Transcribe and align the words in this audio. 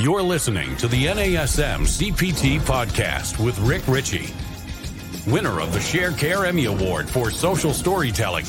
You're 0.00 0.22
listening 0.22 0.76
to 0.78 0.88
the 0.88 1.04
NASM 1.04 1.82
CPT 1.82 2.58
podcast 2.58 3.42
with 3.42 3.56
Rick 3.60 3.86
Richey, 3.86 4.26
winner 5.30 5.60
of 5.60 5.72
the 5.72 5.78
Sharecare 5.78 6.48
Emmy 6.48 6.64
Award 6.64 7.08
for 7.08 7.30
Social 7.30 7.72
Storytelling 7.72 8.44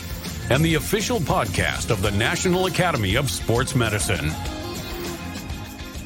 and 0.50 0.66
the 0.66 0.74
official 0.74 1.20
podcast 1.20 1.92
of 1.92 2.02
the 2.02 2.10
National 2.10 2.66
Academy 2.66 3.14
of 3.14 3.30
Sports 3.30 3.76
Medicine. 3.76 4.32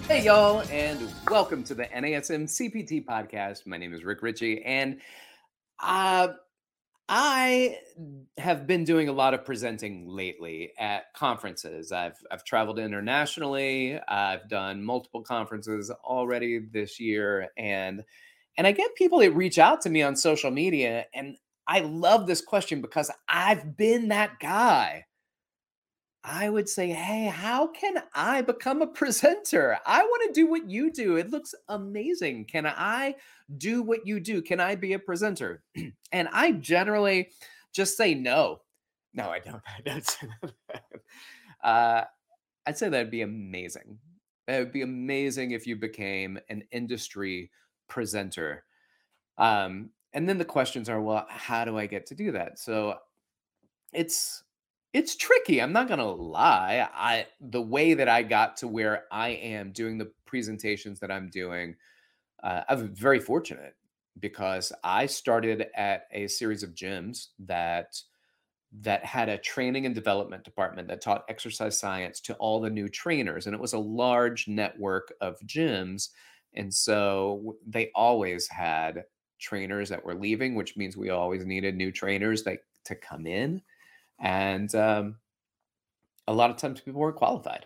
Hey, 0.09 0.25
y'all, 0.25 0.61
and 0.71 1.09
welcome 1.29 1.63
to 1.63 1.73
the 1.73 1.85
NASM 1.85 2.43
CPT 2.43 3.05
podcast. 3.05 3.65
My 3.65 3.77
name 3.77 3.93
is 3.93 4.03
Rick 4.03 4.21
Richey, 4.21 4.61
and 4.61 4.99
uh, 5.79 6.33
I 7.11 7.79
have 8.37 8.67
been 8.67 8.83
doing 8.83 9.09
a 9.09 9.11
lot 9.11 9.33
of 9.33 9.43
presenting 9.43 10.07
lately 10.07 10.73
at 10.77 11.11
conferences. 11.15 11.91
I've 11.91 12.17
I've 12.29 12.43
traveled 12.43 12.77
internationally. 12.77 13.99
I've 14.07 14.47
done 14.47 14.83
multiple 14.83 15.23
conferences 15.23 15.89
already 15.89 16.59
this 16.71 16.99
year 16.99 17.49
and 17.57 18.03
and 18.59 18.67
I 18.67 18.73
get 18.73 18.93
people 18.95 19.19
that 19.19 19.31
reach 19.31 19.57
out 19.57 19.81
to 19.81 19.89
me 19.89 20.03
on 20.03 20.15
social 20.15 20.51
media 20.51 21.05
and 21.15 21.35
I 21.67 21.79
love 21.79 22.27
this 22.27 22.41
question 22.41 22.79
because 22.79 23.11
I've 23.27 23.75
been 23.75 24.09
that 24.09 24.39
guy. 24.39 25.05
I 26.23 26.49
would 26.49 26.67
say, 26.67 26.89
"Hey, 26.89 27.27
how 27.27 27.67
can 27.67 27.95
I 28.13 28.41
become 28.41 28.81
a 28.81 28.87
presenter? 28.87 29.77
I 29.85 30.03
want 30.03 30.23
to 30.27 30.39
do 30.39 30.47
what 30.47 30.69
you 30.69 30.91
do. 30.91 31.15
It 31.15 31.29
looks 31.29 31.55
amazing. 31.67 32.45
Can 32.45 32.65
I 32.65 33.15
do 33.57 33.81
what 33.81 34.05
you 34.05 34.19
do? 34.19 34.41
Can 34.41 34.59
I 34.59 34.75
be 34.75 34.93
a 34.93 34.99
presenter?" 34.99 35.63
and 36.11 36.27
I 36.31 36.51
generally 36.53 37.29
just 37.73 37.97
say 37.97 38.13
no. 38.13 38.61
No, 39.13 39.29
I 39.29 39.39
don't. 39.39 39.61
I 39.67 39.81
don't 39.83 40.05
say 40.05 40.27
that. 40.41 40.83
Uh, 41.63 42.03
I'd 42.65 42.77
say 42.77 42.89
that'd 42.89 43.11
be 43.11 43.21
amazing. 43.21 43.99
It 44.47 44.59
would 44.59 44.71
be 44.71 44.81
amazing 44.81 45.51
if 45.51 45.67
you 45.67 45.75
became 45.75 46.39
an 46.49 46.63
industry 46.71 47.51
presenter. 47.87 48.63
Um, 49.37 49.91
and 50.13 50.27
then 50.27 50.37
the 50.37 50.45
questions 50.45 50.89
are, 50.89 51.01
well, 51.01 51.25
how 51.29 51.65
do 51.65 51.77
I 51.77 51.85
get 51.85 52.07
to 52.07 52.15
do 52.15 52.31
that? 52.31 52.59
So 52.59 52.95
it's 53.93 54.43
it's 54.93 55.15
tricky. 55.15 55.61
I'm 55.61 55.73
not 55.73 55.87
gonna 55.87 56.09
lie. 56.09 56.87
I 56.93 57.27
the 57.39 57.61
way 57.61 57.93
that 57.93 58.09
I 58.09 58.23
got 58.23 58.57
to 58.57 58.67
where 58.67 59.05
I 59.11 59.29
am 59.29 59.71
doing 59.71 59.97
the 59.97 60.11
presentations 60.25 60.99
that 60.99 61.11
I'm 61.11 61.29
doing, 61.29 61.75
uh, 62.43 62.61
I'm 62.67 62.93
very 62.93 63.19
fortunate 63.19 63.75
because 64.19 64.71
I 64.83 65.05
started 65.05 65.67
at 65.75 66.07
a 66.11 66.27
series 66.27 66.63
of 66.63 66.73
gyms 66.73 67.27
that 67.39 68.01
that 68.81 69.03
had 69.03 69.29
a 69.29 69.37
training 69.37 69.85
and 69.85 69.95
development 69.95 70.43
department 70.43 70.87
that 70.87 71.01
taught 71.01 71.25
exercise 71.27 71.79
science 71.79 72.19
to 72.21 72.35
all 72.35 72.59
the 72.59 72.69
new 72.69 72.87
trainers 72.87 73.47
and 73.47 73.55
it 73.55 73.61
was 73.61 73.73
a 73.73 73.79
large 73.79 74.47
network 74.47 75.11
of 75.21 75.39
gyms 75.45 76.09
and 76.53 76.71
so 76.71 77.55
they 77.65 77.89
always 77.95 78.47
had 78.47 79.03
trainers 79.39 79.89
that 79.89 80.05
were 80.05 80.13
leaving 80.13 80.53
which 80.53 80.77
means 80.77 80.95
we 80.95 81.09
always 81.09 81.45
needed 81.45 81.75
new 81.75 81.91
trainers 81.91 82.43
that 82.43 82.59
to 82.85 82.93
come 82.93 83.25
in 83.25 83.59
and 84.19 84.73
um, 84.75 85.15
a 86.27 86.33
lot 86.33 86.49
of 86.51 86.57
times 86.57 86.81
people 86.81 87.01
weren't 87.01 87.15
qualified 87.15 87.65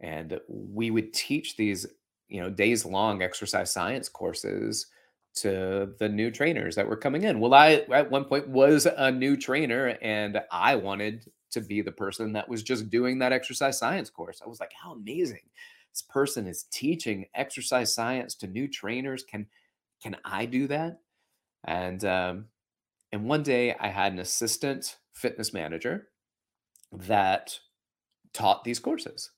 and 0.00 0.38
we 0.48 0.90
would 0.90 1.12
teach 1.12 1.56
these 1.56 1.86
you 2.28 2.40
know 2.40 2.50
days 2.50 2.84
long 2.84 3.22
exercise 3.22 3.72
science 3.72 4.08
courses 4.08 4.86
to 5.34 5.94
the 5.98 6.08
new 6.08 6.30
trainers 6.30 6.74
that 6.76 6.86
were 6.86 6.96
coming 6.96 7.22
in. 7.22 7.40
Well 7.40 7.54
i 7.54 7.84
at 7.92 8.10
one 8.10 8.24
point 8.24 8.48
was 8.48 8.86
a 8.86 9.10
new 9.10 9.36
trainer 9.36 9.96
and 10.02 10.40
i 10.50 10.76
wanted 10.76 11.30
to 11.50 11.60
be 11.60 11.82
the 11.82 11.92
person 11.92 12.32
that 12.32 12.48
was 12.48 12.62
just 12.62 12.88
doing 12.90 13.18
that 13.18 13.32
exercise 13.32 13.78
science 13.78 14.08
course. 14.10 14.40
I 14.44 14.48
was 14.48 14.60
like 14.60 14.72
how 14.80 14.92
amazing. 14.92 15.40
This 15.92 16.02
person 16.02 16.46
is 16.46 16.64
teaching 16.70 17.26
exercise 17.34 17.94
science 17.94 18.34
to 18.36 18.46
new 18.46 18.66
trainers. 18.68 19.24
Can 19.24 19.46
can 20.02 20.16
i 20.24 20.46
do 20.46 20.66
that? 20.68 21.00
And 21.64 22.04
um 22.04 22.46
and 23.12 23.24
one 23.24 23.42
day 23.42 23.74
i 23.80 23.88
had 23.88 24.12
an 24.12 24.18
assistant 24.18 24.96
fitness 25.12 25.52
manager 25.52 26.08
that 26.92 27.58
taught 28.32 28.64
these 28.64 28.78
courses. 28.78 29.30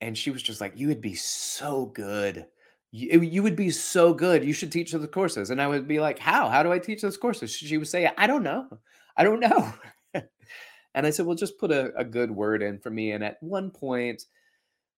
And 0.00 0.16
she 0.16 0.30
was 0.30 0.42
just 0.42 0.60
like, 0.60 0.72
You 0.76 0.88
would 0.88 1.00
be 1.00 1.14
so 1.14 1.86
good. 1.86 2.46
You, 2.92 3.20
you 3.20 3.42
would 3.42 3.56
be 3.56 3.70
so 3.70 4.12
good. 4.12 4.44
You 4.44 4.52
should 4.52 4.72
teach 4.72 4.92
the 4.92 5.06
courses. 5.06 5.50
And 5.50 5.60
I 5.60 5.68
would 5.68 5.86
be 5.86 6.00
like, 6.00 6.18
How? 6.18 6.48
How 6.48 6.62
do 6.62 6.72
I 6.72 6.78
teach 6.78 7.02
those 7.02 7.16
courses? 7.16 7.52
She 7.52 7.78
would 7.78 7.88
say, 7.88 8.10
I 8.16 8.26
don't 8.26 8.42
know. 8.42 8.66
I 9.16 9.24
don't 9.24 9.40
know. 9.40 9.72
and 10.94 11.06
I 11.06 11.10
said, 11.10 11.26
Well, 11.26 11.36
just 11.36 11.58
put 11.58 11.70
a, 11.70 11.94
a, 11.96 12.04
good 12.04 12.30
word 12.30 12.62
in 12.62 12.78
for 12.78 12.90
me. 12.90 13.12
And 13.12 13.22
at 13.22 13.42
one 13.42 13.70
point, 13.70 14.24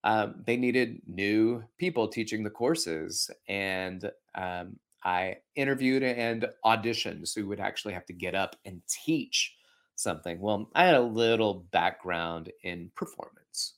um, 0.04 0.42
they 0.46 0.56
needed 0.56 1.02
new 1.06 1.62
people 1.78 2.08
teaching 2.08 2.42
the 2.42 2.50
courses. 2.50 3.30
And 3.48 4.10
um, 4.34 4.76
I 5.04 5.36
interviewed 5.56 6.02
and 6.02 6.46
auditioned. 6.64 7.26
So 7.26 7.40
we 7.40 7.46
would 7.46 7.60
actually 7.60 7.94
have 7.94 8.06
to 8.06 8.12
get 8.12 8.34
up 8.34 8.56
and 8.64 8.80
teach 8.88 9.56
something. 9.96 10.40
Well, 10.40 10.70
I 10.74 10.84
had 10.84 10.94
a 10.94 11.02
little 11.02 11.66
background 11.70 12.50
in 12.62 12.90
performance. 12.94 13.74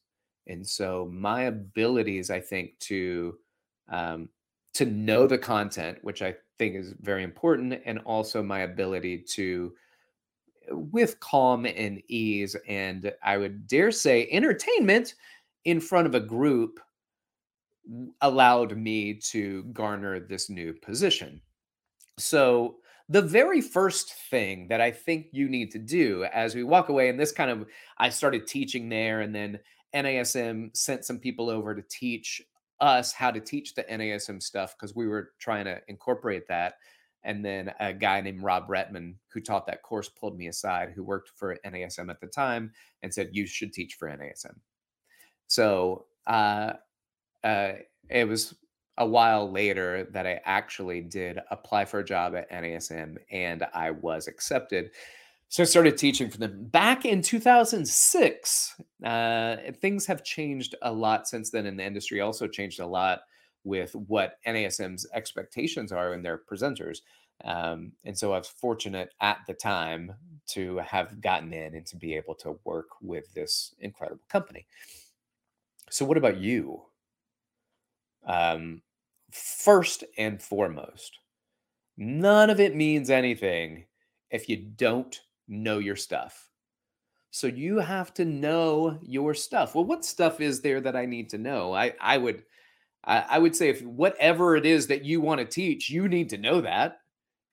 And 0.46 0.66
so 0.66 1.10
my 1.12 1.42
abilities, 1.42 2.30
I 2.30 2.40
think, 2.40 2.78
to 2.80 3.36
um, 3.88 4.28
to 4.74 4.84
know 4.86 5.26
the 5.26 5.38
content, 5.38 5.98
which 6.02 6.20
I 6.20 6.34
think 6.58 6.74
is 6.74 6.94
very 7.00 7.22
important, 7.22 7.80
and 7.84 7.98
also 8.00 8.42
my 8.42 8.60
ability 8.60 9.18
to, 9.18 9.72
with 10.70 11.20
calm 11.20 11.64
and 11.64 12.02
ease, 12.08 12.56
and 12.68 13.12
I 13.22 13.36
would 13.36 13.66
dare 13.68 13.92
say 13.92 14.28
entertainment 14.30 15.14
in 15.64 15.80
front 15.80 16.06
of 16.06 16.14
a 16.14 16.20
group 16.20 16.80
allowed 18.20 18.76
me 18.76 19.14
to 19.14 19.62
garner 19.64 20.18
this 20.18 20.50
new 20.50 20.72
position. 20.72 21.40
So 22.18 22.76
the 23.08 23.22
very 23.22 23.60
first 23.60 24.14
thing 24.30 24.68
that 24.68 24.80
I 24.80 24.90
think 24.90 25.26
you 25.32 25.48
need 25.48 25.70
to 25.72 25.78
do 25.78 26.24
as 26.32 26.54
we 26.54 26.64
walk 26.64 26.88
away, 26.88 27.08
and 27.08 27.20
this 27.20 27.32
kind 27.32 27.50
of, 27.50 27.66
I 27.98 28.08
started 28.08 28.46
teaching 28.46 28.88
there, 28.88 29.20
and 29.20 29.34
then 29.34 29.58
NASM 29.94 30.74
sent 30.76 31.04
some 31.04 31.18
people 31.18 31.50
over 31.50 31.74
to 31.74 31.82
teach 31.82 32.42
us 32.80 33.12
how 33.12 33.30
to 33.30 33.40
teach 33.40 33.74
the 33.74 33.84
NASM 33.84 34.42
stuff 34.42 34.74
because 34.76 34.96
we 34.96 35.06
were 35.06 35.32
trying 35.38 35.64
to 35.66 35.80
incorporate 35.88 36.48
that. 36.48 36.74
And 37.22 37.44
then 37.44 37.72
a 37.80 37.92
guy 37.92 38.20
named 38.20 38.42
Rob 38.42 38.68
Retman, 38.68 39.14
who 39.32 39.40
taught 39.40 39.66
that 39.66 39.82
course, 39.82 40.08
pulled 40.08 40.36
me 40.36 40.48
aside, 40.48 40.92
who 40.94 41.02
worked 41.02 41.30
for 41.36 41.56
NASM 41.64 42.10
at 42.10 42.20
the 42.20 42.26
time, 42.26 42.72
and 43.02 43.12
said, 43.12 43.30
You 43.32 43.46
should 43.46 43.72
teach 43.72 43.94
for 43.94 44.08
NASM. 44.08 44.56
So 45.46 46.06
uh, 46.26 46.74
uh, 47.42 47.72
it 48.10 48.28
was 48.28 48.54
a 48.98 49.06
while 49.06 49.50
later 49.50 50.04
that 50.12 50.26
I 50.26 50.40
actually 50.44 51.00
did 51.00 51.40
apply 51.50 51.84
for 51.84 52.00
a 52.00 52.04
job 52.04 52.34
at 52.34 52.50
NASM 52.50 53.16
and 53.30 53.64
I 53.74 53.90
was 53.90 54.28
accepted. 54.28 54.90
So 55.48 55.62
I 55.62 55.66
started 55.66 55.96
teaching 55.96 56.30
for 56.30 56.38
them 56.38 56.64
back 56.64 57.04
in 57.04 57.22
2006. 57.22 58.80
Uh, 59.04 59.56
things 59.80 60.06
have 60.06 60.24
changed 60.24 60.74
a 60.82 60.92
lot 60.92 61.28
since 61.28 61.50
then, 61.50 61.66
and 61.66 61.78
the 61.78 61.84
industry 61.84 62.20
also 62.20 62.46
changed 62.46 62.80
a 62.80 62.86
lot 62.86 63.20
with 63.64 63.94
what 63.94 64.38
NASM's 64.46 65.06
expectations 65.14 65.92
are 65.92 66.14
in 66.14 66.22
their 66.22 66.38
presenters. 66.38 66.98
Um, 67.44 67.92
and 68.04 68.16
so 68.16 68.32
I 68.32 68.38
was 68.38 68.48
fortunate 68.48 69.10
at 69.20 69.38
the 69.46 69.54
time 69.54 70.12
to 70.48 70.78
have 70.78 71.20
gotten 71.20 71.52
in 71.52 71.74
and 71.74 71.86
to 71.86 71.96
be 71.96 72.14
able 72.14 72.34
to 72.36 72.58
work 72.64 72.88
with 73.00 73.32
this 73.34 73.74
incredible 73.80 74.22
company. 74.28 74.66
So, 75.90 76.04
what 76.04 76.16
about 76.16 76.38
you? 76.38 76.82
Um, 78.26 78.82
first 79.30 80.04
and 80.18 80.42
foremost, 80.42 81.18
none 81.96 82.50
of 82.50 82.60
it 82.60 82.74
means 82.74 83.10
anything 83.10 83.86
if 84.30 84.48
you 84.48 84.56
don't 84.56 85.20
know 85.48 85.78
your 85.78 85.96
stuff. 85.96 86.50
So 87.30 87.48
you 87.48 87.78
have 87.78 88.14
to 88.14 88.24
know 88.24 88.98
your 89.02 89.34
stuff. 89.34 89.74
Well, 89.74 89.84
what 89.84 90.04
stuff 90.04 90.40
is 90.40 90.60
there 90.60 90.80
that 90.80 90.96
I 90.96 91.04
need 91.04 91.28
to 91.30 91.38
know? 91.38 91.74
I 91.74 91.92
I 92.00 92.16
would 92.16 92.44
I, 93.04 93.24
I 93.30 93.38
would 93.38 93.56
say 93.56 93.68
if 93.70 93.82
whatever 93.82 94.56
it 94.56 94.66
is 94.66 94.86
that 94.86 95.04
you 95.04 95.20
want 95.20 95.40
to 95.40 95.46
teach, 95.46 95.90
you 95.90 96.08
need 96.08 96.30
to 96.30 96.38
know 96.38 96.60
that. 96.60 96.98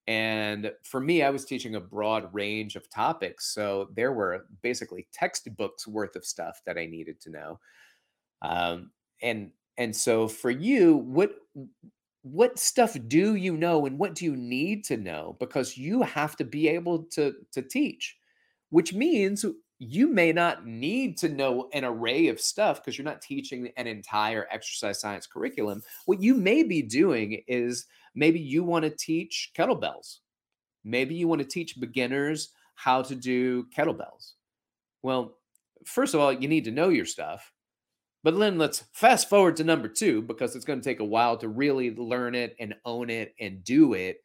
And 0.08 0.72
for 0.84 1.00
me, 1.00 1.24
I 1.24 1.30
was 1.30 1.46
teaching 1.46 1.76
a 1.76 1.80
broad 1.80 2.34
range 2.34 2.76
of 2.76 2.90
topics. 2.90 3.54
So 3.54 3.90
there 3.96 4.14
were 4.14 4.48
basically 4.62 5.08
textbooks 5.14 5.88
worth 5.88 6.16
of 6.16 6.26
stuff 6.26 6.62
that 6.66 6.78
I 6.78 6.86
needed 6.86 7.22
to 7.22 7.30
know. 7.30 7.60
Um, 8.42 8.92
and 9.22 9.52
and 9.82 9.96
so 9.96 10.28
for 10.28 10.52
you, 10.52 10.98
what 10.98 11.32
what 12.24 12.60
stuff 12.60 12.96
do 13.08 13.36
you 13.36 13.58
know 13.58 13.88
and 13.88 13.98
what 13.98 14.14
do 14.14 14.26
you 14.26 14.36
need 14.36 14.86
to 14.86 14.98
know? 14.98 15.36
Because 15.40 15.78
you 15.78 16.04
have 16.04 16.36
to 16.38 16.46
be 16.46 16.68
able 16.68 17.04
to 17.14 17.34
to 17.52 17.62
teach 17.62 18.18
which 18.72 18.94
means 18.94 19.46
you 19.78 20.08
may 20.08 20.32
not 20.32 20.66
need 20.66 21.18
to 21.18 21.30
know 21.30 21.70
an 21.74 21.86
array 21.86 22.28
of 22.28 22.40
stuff 22.40 22.78
because 22.78 22.98
you're 22.98 23.06
not 23.06 23.22
teaching 23.22 23.70
an 23.78 23.86
entire 23.86 24.48
exercise 24.52 25.00
science 25.00 25.28
curriculum. 25.28 25.82
What 26.06 26.22
you 26.22 26.36
may 26.36 26.64
be 26.64 26.82
doing 26.82 27.44
is 27.48 27.86
maybe 28.16 28.40
you 28.40 28.64
want 28.64 28.86
to 28.86 28.90
teach 28.90 29.52
kettlebells. 29.58 30.20
Maybe 30.84 31.16
you 31.16 31.28
want 31.28 31.42
to 31.42 31.48
teach 31.48 31.80
beginners 31.80 32.50
how 32.76 33.02
to 33.04 33.16
do 33.16 33.66
kettlebells. 33.76 34.34
Well 35.04 35.38
first 35.86 36.14
of 36.14 36.20
all 36.20 36.32
you 36.32 36.48
need 36.48 36.66
to 36.66 36.72
know 36.72 36.90
your 36.90 37.06
stuff 37.06 37.52
But 38.24 38.38
then 38.38 38.58
let's 38.58 38.84
fast 38.94 39.30
forward 39.30 39.56
to 39.58 39.64
number 39.64 39.88
two 39.88 40.22
because 40.22 40.56
it's 40.56 40.66
going 40.66 40.80
to 40.80 40.88
take 40.88 41.00
a 41.00 41.06
while 41.06 41.38
to 41.38 41.48
really 41.48 41.96
learn 41.96 42.36
it 42.36 42.56
and 42.60 42.76
own 42.86 43.10
it 43.10 43.34
and 43.40 43.64
do 43.64 43.94
it. 43.94 44.18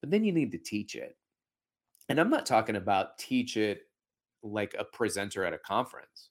But 0.00 0.10
then 0.10 0.24
you 0.24 0.32
need 0.32 0.52
to 0.52 0.58
teach 0.58 0.94
it. 0.94 1.16
And 2.08 2.20
I'm 2.20 2.30
not 2.30 2.46
talking 2.46 2.76
about 2.76 3.18
teach 3.18 3.56
it 3.56 3.82
like 4.42 4.74
a 4.78 4.84
presenter 4.84 5.44
at 5.44 5.52
a 5.52 5.58
conference. 5.58 6.30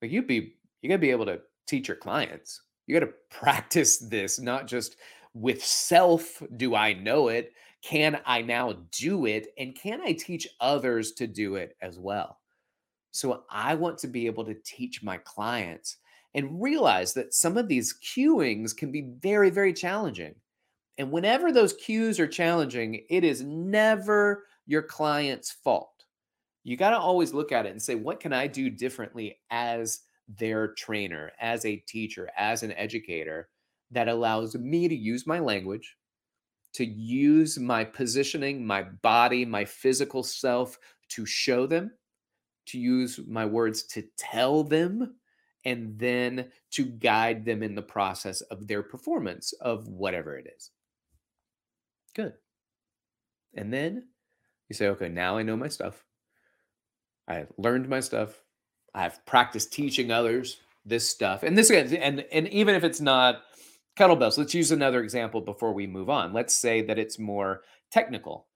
Like 0.00 0.12
you'd 0.12 0.28
be 0.28 0.54
you 0.80 0.88
got 0.88 0.96
to 0.96 0.98
be 0.98 1.10
able 1.10 1.26
to 1.26 1.40
teach 1.66 1.88
your 1.88 1.96
clients. 1.96 2.62
You 2.86 2.98
got 2.98 3.06
to 3.06 3.12
practice 3.30 3.98
this, 3.98 4.38
not 4.38 4.68
just 4.68 4.96
with 5.34 5.64
self, 5.64 6.42
do 6.56 6.74
I 6.74 6.92
know 6.92 7.28
it? 7.28 7.52
Can 7.82 8.20
I 8.24 8.42
now 8.42 8.74
do 8.92 9.26
it? 9.26 9.48
And 9.58 9.74
can 9.74 10.00
I 10.00 10.12
teach 10.12 10.46
others 10.60 11.12
to 11.12 11.26
do 11.26 11.56
it 11.56 11.76
as 11.82 11.98
well? 11.98 12.38
So 13.16 13.44
I 13.50 13.74
want 13.74 13.96
to 13.98 14.08
be 14.08 14.26
able 14.26 14.44
to 14.44 14.56
teach 14.62 15.02
my 15.02 15.16
clients 15.18 15.96
and 16.34 16.62
realize 16.62 17.14
that 17.14 17.32
some 17.32 17.56
of 17.56 17.66
these 17.66 17.94
cueings 17.94 18.76
can 18.76 18.92
be 18.92 19.12
very, 19.20 19.48
very 19.48 19.72
challenging. 19.72 20.34
And 20.98 21.10
whenever 21.10 21.50
those 21.50 21.72
cues 21.72 22.20
are 22.20 22.26
challenging, 22.26 23.04
it 23.08 23.24
is 23.24 23.42
never 23.42 24.44
your 24.66 24.82
client's 24.82 25.50
fault. 25.50 26.04
You 26.62 26.76
got 26.76 26.90
to 26.90 26.98
always 26.98 27.32
look 27.32 27.52
at 27.52 27.64
it 27.64 27.70
and 27.70 27.80
say, 27.80 27.94
what 27.94 28.20
can 28.20 28.34
I 28.34 28.48
do 28.48 28.68
differently 28.68 29.38
as 29.50 30.00
their 30.28 30.74
trainer, 30.74 31.32
as 31.40 31.64
a 31.64 31.76
teacher, 31.76 32.28
as 32.36 32.62
an 32.62 32.72
educator 32.72 33.48
that 33.92 34.08
allows 34.08 34.54
me 34.56 34.88
to 34.88 34.94
use 34.94 35.26
my 35.26 35.38
language, 35.38 35.96
to 36.74 36.84
use 36.84 37.58
my 37.58 37.82
positioning, 37.82 38.66
my 38.66 38.82
body, 38.82 39.46
my 39.46 39.64
physical 39.64 40.22
self 40.22 40.78
to 41.10 41.24
show 41.24 41.66
them, 41.66 41.92
to 42.66 42.78
use 42.78 43.20
my 43.26 43.44
words 43.44 43.82
to 43.84 44.04
tell 44.16 44.64
them, 44.64 45.16
and 45.64 45.98
then 45.98 46.50
to 46.70 46.84
guide 46.84 47.44
them 47.44 47.62
in 47.62 47.74
the 47.74 47.82
process 47.82 48.40
of 48.42 48.68
their 48.68 48.82
performance 48.82 49.52
of 49.54 49.88
whatever 49.88 50.36
it 50.36 50.46
is. 50.56 50.70
Good. 52.14 52.34
And 53.54 53.72
then 53.72 54.04
you 54.68 54.74
say, 54.74 54.88
okay, 54.88 55.08
now 55.08 55.36
I 55.36 55.42
know 55.42 55.56
my 55.56 55.68
stuff. 55.68 56.04
I've 57.28 57.52
learned 57.58 57.88
my 57.88 58.00
stuff. 58.00 58.42
I've 58.94 59.24
practiced 59.26 59.72
teaching 59.72 60.10
others 60.10 60.58
this 60.84 61.08
stuff. 61.08 61.42
And 61.42 61.58
this 61.58 61.70
and 61.70 62.24
and 62.32 62.48
even 62.48 62.74
if 62.74 62.84
it's 62.84 63.00
not 63.00 63.42
kettlebells, 63.98 64.38
let's 64.38 64.54
use 64.54 64.70
another 64.70 65.02
example 65.02 65.40
before 65.40 65.72
we 65.72 65.86
move 65.86 66.08
on. 66.08 66.32
Let's 66.32 66.54
say 66.54 66.82
that 66.82 66.98
it's 66.98 67.18
more 67.18 67.62
technical. 67.90 68.46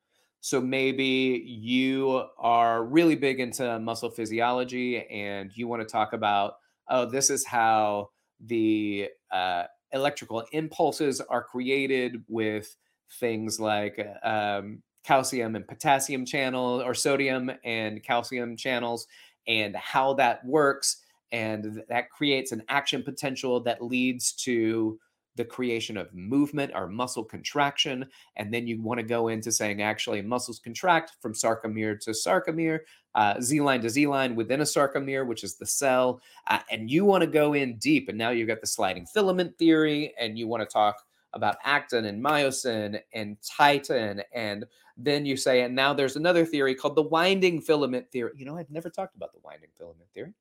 So 0.40 0.60
maybe 0.60 1.44
you 1.46 2.24
are 2.38 2.84
really 2.84 3.14
big 3.14 3.40
into 3.40 3.78
muscle 3.78 4.10
physiology 4.10 5.06
and 5.08 5.50
you 5.54 5.68
want 5.68 5.82
to 5.82 5.88
talk 5.88 6.12
about, 6.12 6.54
oh, 6.88 7.04
this 7.04 7.28
is 7.28 7.46
how 7.46 8.10
the 8.40 9.08
uh, 9.30 9.64
electrical 9.92 10.44
impulses 10.52 11.20
are 11.20 11.44
created 11.44 12.24
with 12.28 12.74
things 13.18 13.60
like 13.60 13.98
um, 14.22 14.82
calcium 15.04 15.56
and 15.56 15.66
potassium 15.66 16.24
channel 16.24 16.82
or 16.82 16.94
sodium 16.94 17.50
and 17.64 18.02
calcium 18.02 18.56
channels 18.56 19.06
and 19.46 19.76
how 19.76 20.14
that 20.14 20.44
works. 20.44 20.98
And 21.32 21.82
that 21.88 22.10
creates 22.10 22.52
an 22.52 22.62
action 22.68 23.02
potential 23.02 23.60
that 23.60 23.82
leads 23.82 24.32
to 24.44 24.98
the 25.36 25.44
creation 25.44 25.96
of 25.96 26.12
movement 26.14 26.72
or 26.74 26.88
muscle 26.88 27.24
contraction 27.24 28.06
and 28.36 28.52
then 28.52 28.66
you 28.66 28.80
want 28.80 28.98
to 28.98 29.06
go 29.06 29.28
into 29.28 29.52
saying 29.52 29.80
actually 29.80 30.20
muscles 30.22 30.58
contract 30.58 31.12
from 31.20 31.32
sarcomere 31.32 31.98
to 31.98 32.10
sarcomere 32.10 32.80
uh, 33.14 33.40
z-line 33.40 33.80
to 33.80 33.88
z-line 33.88 34.34
within 34.34 34.60
a 34.60 34.64
sarcomere 34.64 35.26
which 35.26 35.44
is 35.44 35.56
the 35.56 35.66
cell 35.66 36.20
uh, 36.48 36.58
and 36.70 36.90
you 36.90 37.04
want 37.04 37.22
to 37.22 37.26
go 37.26 37.54
in 37.54 37.76
deep 37.78 38.08
and 38.08 38.18
now 38.18 38.30
you've 38.30 38.48
got 38.48 38.60
the 38.60 38.66
sliding 38.66 39.06
filament 39.06 39.56
theory 39.58 40.12
and 40.18 40.38
you 40.38 40.46
want 40.46 40.60
to 40.60 40.66
talk 40.66 41.04
about 41.32 41.56
actin 41.64 42.06
and 42.06 42.22
myosin 42.22 43.00
and 43.14 43.36
titin 43.40 44.22
and 44.34 44.66
then 45.04 45.24
you 45.24 45.36
say, 45.36 45.62
and 45.62 45.74
now 45.74 45.92
there's 45.92 46.16
another 46.16 46.44
theory 46.44 46.74
called 46.74 46.94
the 46.94 47.02
winding 47.02 47.60
filament 47.60 48.10
theory. 48.10 48.32
You 48.36 48.44
know, 48.44 48.56
I've 48.56 48.70
never 48.70 48.90
talked 48.90 49.16
about 49.16 49.32
the 49.32 49.40
winding 49.42 49.70
filament 49.78 50.08
theory. 50.14 50.32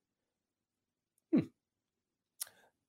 Hmm. 1.33 1.47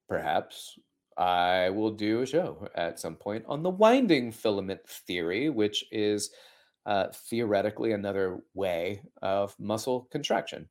Perhaps 0.09 0.79
I 1.21 1.71
will 1.71 1.91
do 1.91 2.23
a 2.23 2.27
show 2.27 2.67
at 2.75 2.99
some 2.99 3.15
point 3.15 3.45
on 3.47 3.63
the 3.63 3.71
winding 3.71 4.33
filament 4.33 4.81
theory, 4.89 5.51
which 5.51 5.85
is 5.93 6.31
uh, 6.87 7.09
theoretically 7.29 7.93
another 7.93 8.41
way 8.55 9.03
of 9.21 9.55
muscle 9.59 10.09
contraction. 10.11 10.69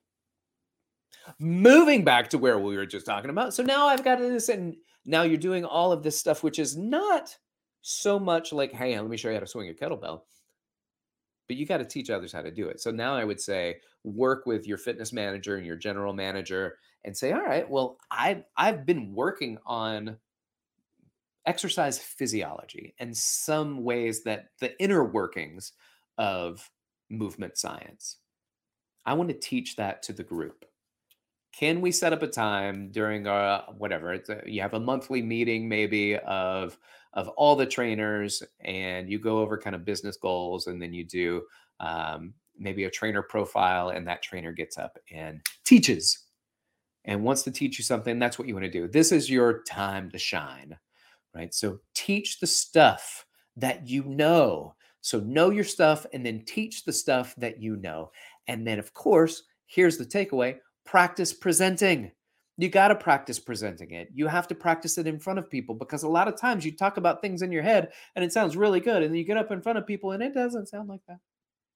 Moving 1.40 2.04
back 2.04 2.30
to 2.31 2.40
where 2.40 2.57
we 2.57 2.75
were 2.75 2.86
just 2.86 3.06
talking 3.06 3.30
about. 3.30 3.54
So 3.54 3.62
now 3.62 3.88
I've 3.88 4.04
got 4.04 4.18
this, 4.18 4.50
and 4.50 4.75
now 5.06 5.22
you're 5.22 5.38
doing 5.38 5.66
all 5.66 5.92
of 5.92 6.01
this 6.01 6.18
stuff, 6.18 6.44
which 6.44 6.57
is 6.57 6.75
not 6.75 7.38
so 7.81 8.19
much 8.19 8.52
like, 8.52 8.74
hey, 8.74 9.00
let 9.00 9.10
me 9.10 9.18
show 9.18 9.30
you 9.30 9.36
how 9.36 9.42
to 9.42 9.48
swing 9.48 9.69
a 9.69 9.74
kettlebell 9.74 10.22
but 11.50 11.57
you 11.57 11.66
got 11.66 11.78
to 11.78 11.86
teach 11.86 12.12
others 12.12 12.31
how 12.31 12.44
to 12.44 12.52
do 12.52 12.69
it. 12.69 12.80
So 12.80 12.92
now 12.92 13.16
I 13.16 13.25
would 13.25 13.42
say 13.42 13.78
work 14.04 14.45
with 14.45 14.68
your 14.68 14.78
fitness 14.78 15.12
manager 15.12 15.57
and 15.57 15.66
your 15.66 15.75
general 15.75 16.13
manager 16.13 16.78
and 17.04 17.18
say, 17.18 17.31
all 17.31 17.42
right, 17.42 17.68
well, 17.68 17.98
I've 18.12 18.44
I've 18.56 18.86
been 18.86 19.13
working 19.13 19.57
on 19.66 20.18
exercise 21.50 21.98
physiology 21.98 22.94
and 23.00 23.18
some 23.18 23.84
ways 23.84 24.24
that 24.24 24.50
the 24.60 24.80
inner 24.80 25.04
workings 25.04 25.74
of 26.19 26.69
movement 27.10 27.57
science. 27.57 28.18
I 29.04 29.13
want 29.13 29.30
to 29.30 29.36
teach 29.36 29.75
that 29.78 30.04
to 30.04 30.13
the 30.13 30.24
group. 30.24 30.63
Can 31.51 31.81
we 31.81 31.92
set 31.92 32.13
up 32.13 32.22
a 32.22 32.28
time 32.28 32.92
during 32.92 33.25
our 33.25 33.63
whatever? 33.75 34.13
It's 34.13 34.30
a, 34.30 34.44
you 34.46 34.62
have 34.62 34.75
a 34.75 34.80
monthly 34.80 35.24
meeting 35.24 35.68
maybe 35.68 36.18
of 36.18 36.78
of 37.13 37.28
all 37.30 37.56
the 37.56 37.66
trainers 37.66 38.44
and 38.60 39.10
you 39.10 39.18
go 39.18 39.40
over 39.40 39.57
kind 39.57 39.75
of 39.75 39.84
business 39.84 40.18
goals 40.18 40.68
and 40.68 40.80
then 40.80 40.94
you 40.94 41.04
do 41.04 41.42
um, 41.80 42.36
maybe 42.60 42.84
a 42.84 42.92
trainer 42.92 43.24
profile 43.24 43.90
and 43.90 44.07
that 44.07 44.22
trainer 44.22 44.52
gets 44.52 44.78
up 44.78 45.00
and 45.12 45.42
teaches 45.66 46.28
and 47.06 47.24
wants 47.24 47.42
to 47.42 47.50
teach 47.50 47.80
you 47.80 47.84
something 47.84 48.19
that's 48.19 48.38
what 48.38 48.48
you 48.48 48.54
want 48.54 48.63
to 48.63 48.69
do 48.69 48.88
this 48.88 49.12
is 49.12 49.28
your 49.28 49.63
time 49.63 50.12
to 50.12 50.19
shine 50.19 50.78
right 51.36 51.54
so 51.54 51.80
teach 51.94 52.40
the 52.40 52.48
stuff 52.48 53.26
that 53.56 53.88
you 53.88 54.04
know 54.04 54.76
so 55.02 55.20
know 55.22 55.50
your 55.50 55.64
stuff 55.64 56.06
and 56.14 56.26
then 56.26 56.44
teach 56.46 56.84
the 56.84 56.94
stuff 56.94 57.34
that 57.38 57.62
you 57.62 57.76
know 57.78 58.12
and 58.48 58.66
then 58.66 58.80
of 58.80 58.94
course 58.94 59.44
here's 59.68 59.98
the 59.98 60.06
takeaway 60.06 60.58
practice 60.86 61.34
presenting 61.34 62.12
you 62.60 62.68
got 62.68 62.90
to 62.90 62.96
practice 62.96 63.40
presenting 63.40 63.92
it. 63.92 64.10
You 64.14 64.28
have 64.28 64.46
to 64.50 64.56
practice 64.56 64.98
it 64.98 65.08
in 65.08 65.18
front 65.18 65.40
of 65.40 65.50
people 65.50 65.74
because 65.74 66.04
a 66.04 66.10
lot 66.10 66.28
of 66.28 66.36
times 66.36 66.66
you 66.66 66.76
talk 66.76 66.98
about 66.98 67.21
things 67.21 67.42
in 67.42 67.54
your 67.54 67.64
head 67.64 67.94
and 68.18 68.26
it 68.26 68.33
sounds 68.33 68.57
really 68.57 68.81
good. 68.81 69.02
And 69.02 69.14
then 69.14 69.18
you 69.18 69.24
get 69.24 69.38
up 69.38 69.52
in 69.52 69.62
front 69.62 69.78
of 69.78 69.88
people 69.88 70.12
and 70.12 70.21
it 70.21 70.33
doesn't 70.33 70.68
sound 70.68 70.90
like 70.90 71.00
that. 71.07 71.19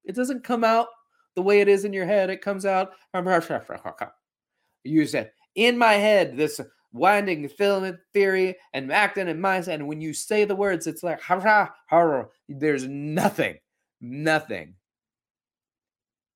It 0.03 0.13
doesn't 0.13 0.43
come 0.43 0.65
out 0.65 0.87
the 1.35 1.41
way 1.41 1.61
it 1.61 1.69
is 1.69 1.85
in 1.85 1.93
your 1.93 2.05
head. 2.05 2.29
It 2.29 2.41
comes 2.41 2.65
out. 2.65 2.91
You 4.85 5.05
said, 5.05 5.31
in 5.55 5.77
my 5.77 5.93
head, 5.93 6.35
this 6.35 6.59
winding 6.93 7.49
filament 7.49 7.97
theory 8.13 8.55
and 8.73 8.91
actin 8.91 9.27
and 9.27 9.43
myosin. 9.43 9.73
And 9.73 9.87
when 9.87 9.99
you 9.99 10.13
say 10.13 10.45
the 10.45 10.55
words, 10.55 10.87
it's 10.87 11.03
like, 11.03 11.19
there's 12.47 12.87
nothing, 12.87 13.57
nothing. 13.99 14.75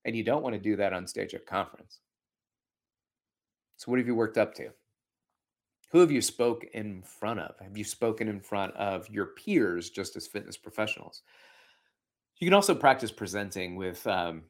And 0.04 0.16
you 0.16 0.24
don't 0.24 0.42
want 0.42 0.54
to 0.54 0.60
do 0.60 0.76
that 0.76 0.92
on 0.92 1.06
stage 1.06 1.34
at 1.34 1.46
conference. 1.46 2.00
So, 3.76 3.90
what 3.90 3.98
have 3.98 4.08
you 4.08 4.14
worked 4.14 4.38
up 4.38 4.54
to? 4.54 4.70
Who 5.90 6.00
have 6.00 6.10
you 6.10 6.20
spoke 6.20 6.66
in 6.74 7.02
front 7.02 7.40
of? 7.40 7.58
Have 7.60 7.76
you 7.76 7.84
spoken 7.84 8.28
in 8.28 8.40
front 8.40 8.74
of 8.74 9.08
your 9.08 9.26
peers 9.26 9.90
just 9.90 10.16
as 10.16 10.26
fitness 10.26 10.56
professionals? 10.56 11.22
You 12.38 12.46
can 12.46 12.54
also 12.54 12.74
practice 12.74 13.10
presenting 13.10 13.76
with, 13.76 14.06
um, 14.06 14.42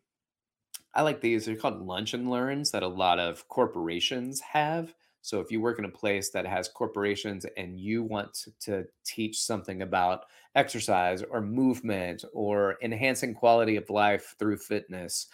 I 0.95 1.03
like 1.03 1.21
these, 1.21 1.47
they're 1.47 1.57
called 1.57 1.81
lunch 1.81 2.15
and 2.15 2.31
learns 2.31 2.71
that 2.73 2.83
a 2.83 2.89
lot 2.89 3.19
of 3.19 3.47
corporations 3.49 4.41
have. 4.41 4.95
So 5.23 5.41
if 5.41 5.51
you 5.51 5.61
work 5.61 5.79
in 5.79 5.85
a 5.85 5.91
place 5.91 6.31
that 6.31 6.47
has 6.47 6.69
corporations 6.69 7.45
and 7.57 7.79
you 7.79 8.03
want 8.03 8.47
to, 8.61 8.87
teach 9.05 9.41
something 9.41 9.83
about 9.83 10.27
exercise 10.55 11.23
or 11.23 11.41
movement 11.41 12.25
or 12.35 12.77
enhancing 12.83 13.35
quality 13.35 13.77
of 13.77 13.89
life 13.89 14.35
through 14.39 14.59
fitness, 14.59 15.29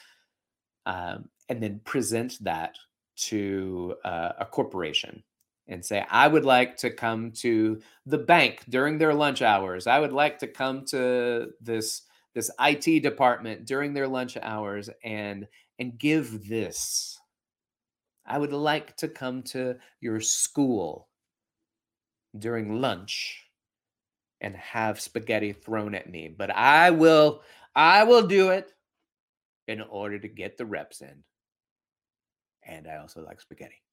um, 0.87 1.29
and 1.49 1.63
then 1.63 1.81
present 1.85 2.39
that 2.43 2.77
to 3.17 3.97
uh, 4.05 4.33
a 4.39 4.47
corporation 4.47 5.23
and 5.67 5.85
say, 5.85 6.05
I 6.11 6.29
would 6.29 6.45
like 6.45 6.77
to 6.79 6.91
come 6.91 7.33
to 7.33 7.81
the 8.07 8.19
bank 8.19 8.65
during 8.69 8.99
their 8.99 9.15
lunch 9.15 9.43
hours. 9.43 9.87
I 9.87 9.99
would 9.99 10.13
like 10.13 10.39
to 10.41 10.47
come 10.47 10.85
to 10.87 11.51
this 11.61 12.03
this 12.35 12.51
IT 12.61 13.03
department 13.03 13.65
during 13.65 13.95
their 13.95 14.09
lunch 14.09 14.37
hours 14.43 14.91
and 15.05 15.47
and 15.79 15.99
give 15.99 16.49
this. 16.49 17.14
I 18.27 18.39
would 18.39 18.53
like 18.53 18.97
to 18.99 19.09
come 19.09 19.43
to 19.45 19.77
your 20.01 20.21
school 20.21 21.09
during 22.39 22.81
lunch 22.81 23.45
and 24.41 24.57
have 24.57 25.01
spaghetti 25.01 25.53
thrown 25.53 25.95
at 25.95 26.11
me, 26.11 26.29
but 26.29 26.51
I 26.51 26.91
will 26.91 27.43
I 27.75 28.05
will 28.05 28.27
do 28.27 28.51
it 28.51 28.73
in 29.67 29.81
order 29.81 30.19
to 30.19 30.29
get 30.29 30.57
the 30.57 30.67
reps 30.67 31.01
in 31.01 31.25
and 32.67 32.89
I 32.89 32.97
also 32.97 33.23
like 33.23 33.41
spaghetti. 33.41 33.84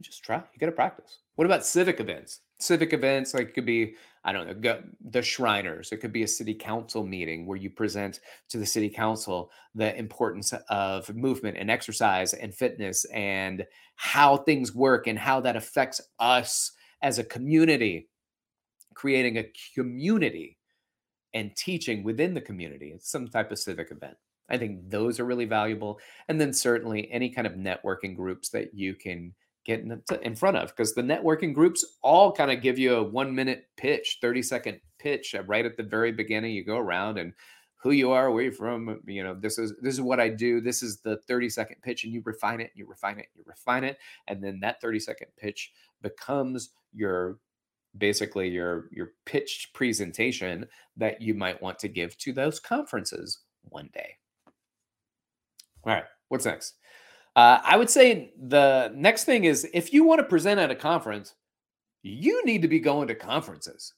Just 0.00 0.22
try. 0.22 0.36
You 0.36 0.58
got 0.58 0.66
to 0.66 0.72
practice. 0.72 1.18
What 1.36 1.46
about 1.46 1.64
civic 1.64 2.00
events? 2.00 2.40
Civic 2.58 2.92
events, 2.92 3.32
like 3.32 3.48
it 3.48 3.54
could 3.54 3.66
be, 3.66 3.94
I 4.24 4.32
don't 4.32 4.46
know, 4.46 4.54
go, 4.54 4.82
the 5.00 5.22
Shriners. 5.22 5.92
It 5.92 5.98
could 5.98 6.12
be 6.12 6.22
a 6.22 6.28
city 6.28 6.54
council 6.54 7.06
meeting 7.06 7.46
where 7.46 7.56
you 7.56 7.70
present 7.70 8.20
to 8.50 8.58
the 8.58 8.66
city 8.66 8.90
council 8.90 9.50
the 9.74 9.96
importance 9.96 10.52
of 10.68 11.14
movement 11.14 11.56
and 11.56 11.70
exercise 11.70 12.34
and 12.34 12.54
fitness 12.54 13.04
and 13.06 13.66
how 13.96 14.36
things 14.36 14.74
work 14.74 15.06
and 15.06 15.18
how 15.18 15.40
that 15.40 15.56
affects 15.56 16.00
us 16.18 16.72
as 17.02 17.18
a 17.18 17.24
community. 17.24 18.08
Creating 18.94 19.38
a 19.38 19.50
community 19.74 20.58
and 21.32 21.56
teaching 21.56 22.02
within 22.02 22.34
the 22.34 22.40
community. 22.40 22.92
It's 22.94 23.10
some 23.10 23.28
type 23.28 23.50
of 23.50 23.58
civic 23.58 23.90
event. 23.90 24.16
I 24.50 24.58
think 24.58 24.90
those 24.90 25.18
are 25.18 25.24
really 25.24 25.46
valuable. 25.46 26.00
And 26.28 26.38
then 26.38 26.52
certainly 26.52 27.10
any 27.10 27.30
kind 27.30 27.46
of 27.46 27.54
networking 27.54 28.14
groups 28.14 28.50
that 28.50 28.74
you 28.74 28.94
can 28.94 29.32
get 29.64 29.84
in 30.22 30.34
front 30.34 30.56
of 30.56 30.68
because 30.68 30.94
the 30.94 31.02
networking 31.02 31.54
groups 31.54 31.84
all 32.02 32.32
kind 32.32 32.50
of 32.50 32.62
give 32.62 32.78
you 32.78 32.94
a 32.94 33.02
one 33.02 33.34
minute 33.34 33.66
pitch, 33.76 34.18
30 34.20 34.42
second 34.42 34.80
pitch 34.98 35.34
uh, 35.34 35.42
right 35.44 35.66
at 35.66 35.76
the 35.76 35.82
very 35.82 36.12
beginning. 36.12 36.52
You 36.52 36.64
go 36.64 36.78
around 36.78 37.18
and 37.18 37.32
who 37.82 37.92
you 37.92 38.10
are, 38.10 38.30
where 38.30 38.42
you're 38.42 38.52
from, 38.52 39.00
you 39.06 39.24
know, 39.24 39.34
this 39.34 39.58
is 39.58 39.72
this 39.80 39.94
is 39.94 40.00
what 40.00 40.20
I 40.20 40.28
do. 40.28 40.60
This 40.60 40.82
is 40.82 41.00
the 41.00 41.16
30 41.28 41.48
second 41.48 41.76
pitch, 41.82 42.04
and 42.04 42.12
you 42.12 42.22
refine 42.24 42.60
it, 42.60 42.70
you 42.74 42.86
refine 42.86 43.18
it, 43.18 43.26
you 43.34 43.42
refine 43.46 43.84
it, 43.84 43.98
and 44.28 44.42
then 44.42 44.60
that 44.60 44.80
30 44.80 45.00
second 45.00 45.28
pitch 45.38 45.72
becomes 46.02 46.70
your 46.92 47.38
basically 47.96 48.48
your 48.48 48.88
your 48.92 49.12
pitched 49.24 49.72
presentation 49.74 50.66
that 50.96 51.20
you 51.20 51.34
might 51.34 51.60
want 51.62 51.78
to 51.78 51.88
give 51.88 52.16
to 52.18 52.32
those 52.32 52.60
conferences 52.60 53.40
one 53.62 53.88
day. 53.94 54.16
All 55.84 55.94
right, 55.94 56.04
what's 56.28 56.44
next? 56.44 56.74
Uh, 57.36 57.58
I 57.64 57.76
would 57.76 57.90
say 57.90 58.32
the 58.48 58.92
next 58.94 59.24
thing 59.24 59.44
is 59.44 59.68
if 59.72 59.92
you 59.92 60.04
want 60.04 60.18
to 60.20 60.24
present 60.24 60.60
at 60.60 60.70
a 60.70 60.74
conference, 60.74 61.34
you 62.02 62.44
need 62.44 62.62
to 62.62 62.68
be 62.68 62.80
going 62.80 63.08
to 63.08 63.14
conferences. 63.14 63.94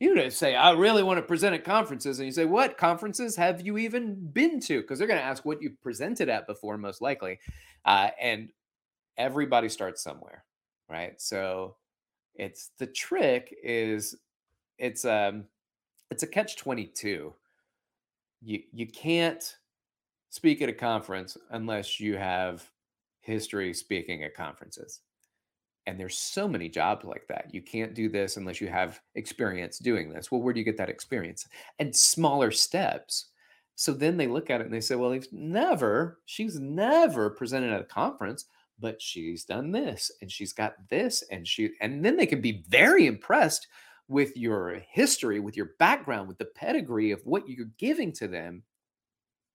You 0.00 0.14
to 0.14 0.30
say, 0.30 0.54
I 0.54 0.72
really 0.72 1.02
want 1.02 1.18
to 1.18 1.22
present 1.22 1.54
at 1.54 1.64
conferences. 1.64 2.18
And 2.18 2.26
you 2.26 2.32
say, 2.32 2.44
What 2.44 2.76
conferences 2.76 3.34
have 3.36 3.64
you 3.64 3.78
even 3.78 4.14
been 4.32 4.60
to? 4.60 4.82
Because 4.82 4.98
they're 4.98 5.08
going 5.08 5.20
to 5.20 5.24
ask 5.24 5.44
what 5.44 5.62
you 5.62 5.70
presented 5.82 6.28
at 6.28 6.46
before, 6.46 6.76
most 6.76 7.00
likely. 7.00 7.38
Uh, 7.84 8.10
and 8.20 8.50
everybody 9.16 9.68
starts 9.68 10.02
somewhere, 10.02 10.44
right? 10.90 11.20
So 11.20 11.76
it's 12.34 12.72
the 12.78 12.86
trick 12.86 13.56
is 13.62 14.16
it's 14.78 15.04
um 15.06 15.44
it's 16.10 16.22
a 16.22 16.26
catch 16.26 16.56
22. 16.56 17.32
You 18.42 18.62
you 18.72 18.86
can't 18.86 19.56
speak 20.36 20.62
at 20.62 20.68
a 20.68 20.72
conference 20.72 21.36
unless 21.50 21.98
you 21.98 22.16
have 22.16 22.68
history 23.20 23.72
speaking 23.74 24.22
at 24.22 24.34
conferences. 24.34 25.00
And 25.86 25.98
there's 25.98 26.18
so 26.18 26.48
many 26.48 26.68
jobs 26.68 27.04
like 27.04 27.26
that. 27.28 27.50
You 27.52 27.62
can't 27.62 27.94
do 27.94 28.08
this 28.08 28.36
unless 28.36 28.60
you 28.60 28.68
have 28.68 29.00
experience 29.14 29.78
doing 29.78 30.08
this. 30.08 30.30
Well, 30.30 30.42
where 30.42 30.52
do 30.52 30.60
you 30.60 30.64
get 30.64 30.76
that 30.78 30.90
experience? 30.90 31.46
And 31.78 31.94
smaller 31.94 32.50
steps. 32.50 33.26
So 33.76 33.92
then 33.92 34.16
they 34.16 34.26
look 34.26 34.50
at 34.50 34.60
it 34.60 34.64
and 34.64 34.74
they 34.74 34.80
say, 34.80 34.96
well, 34.96 35.12
he's 35.12 35.28
never, 35.32 36.18
she's 36.24 36.58
never 36.58 37.30
presented 37.30 37.72
at 37.72 37.80
a 37.80 37.84
conference 37.84 38.46
but 38.78 39.00
she's 39.00 39.44
done 39.44 39.70
this 39.70 40.10
and 40.20 40.30
she's 40.30 40.52
got 40.52 40.74
this 40.88 41.22
and 41.30 41.46
she 41.46 41.70
and 41.80 42.04
then 42.04 42.16
they 42.16 42.26
can 42.26 42.40
be 42.40 42.64
very 42.68 43.06
impressed 43.06 43.68
with 44.08 44.36
your 44.36 44.80
history 44.88 45.40
with 45.40 45.56
your 45.56 45.70
background 45.78 46.28
with 46.28 46.38
the 46.38 46.44
pedigree 46.44 47.10
of 47.10 47.20
what 47.24 47.48
you're 47.48 47.68
giving 47.78 48.12
to 48.12 48.28
them 48.28 48.62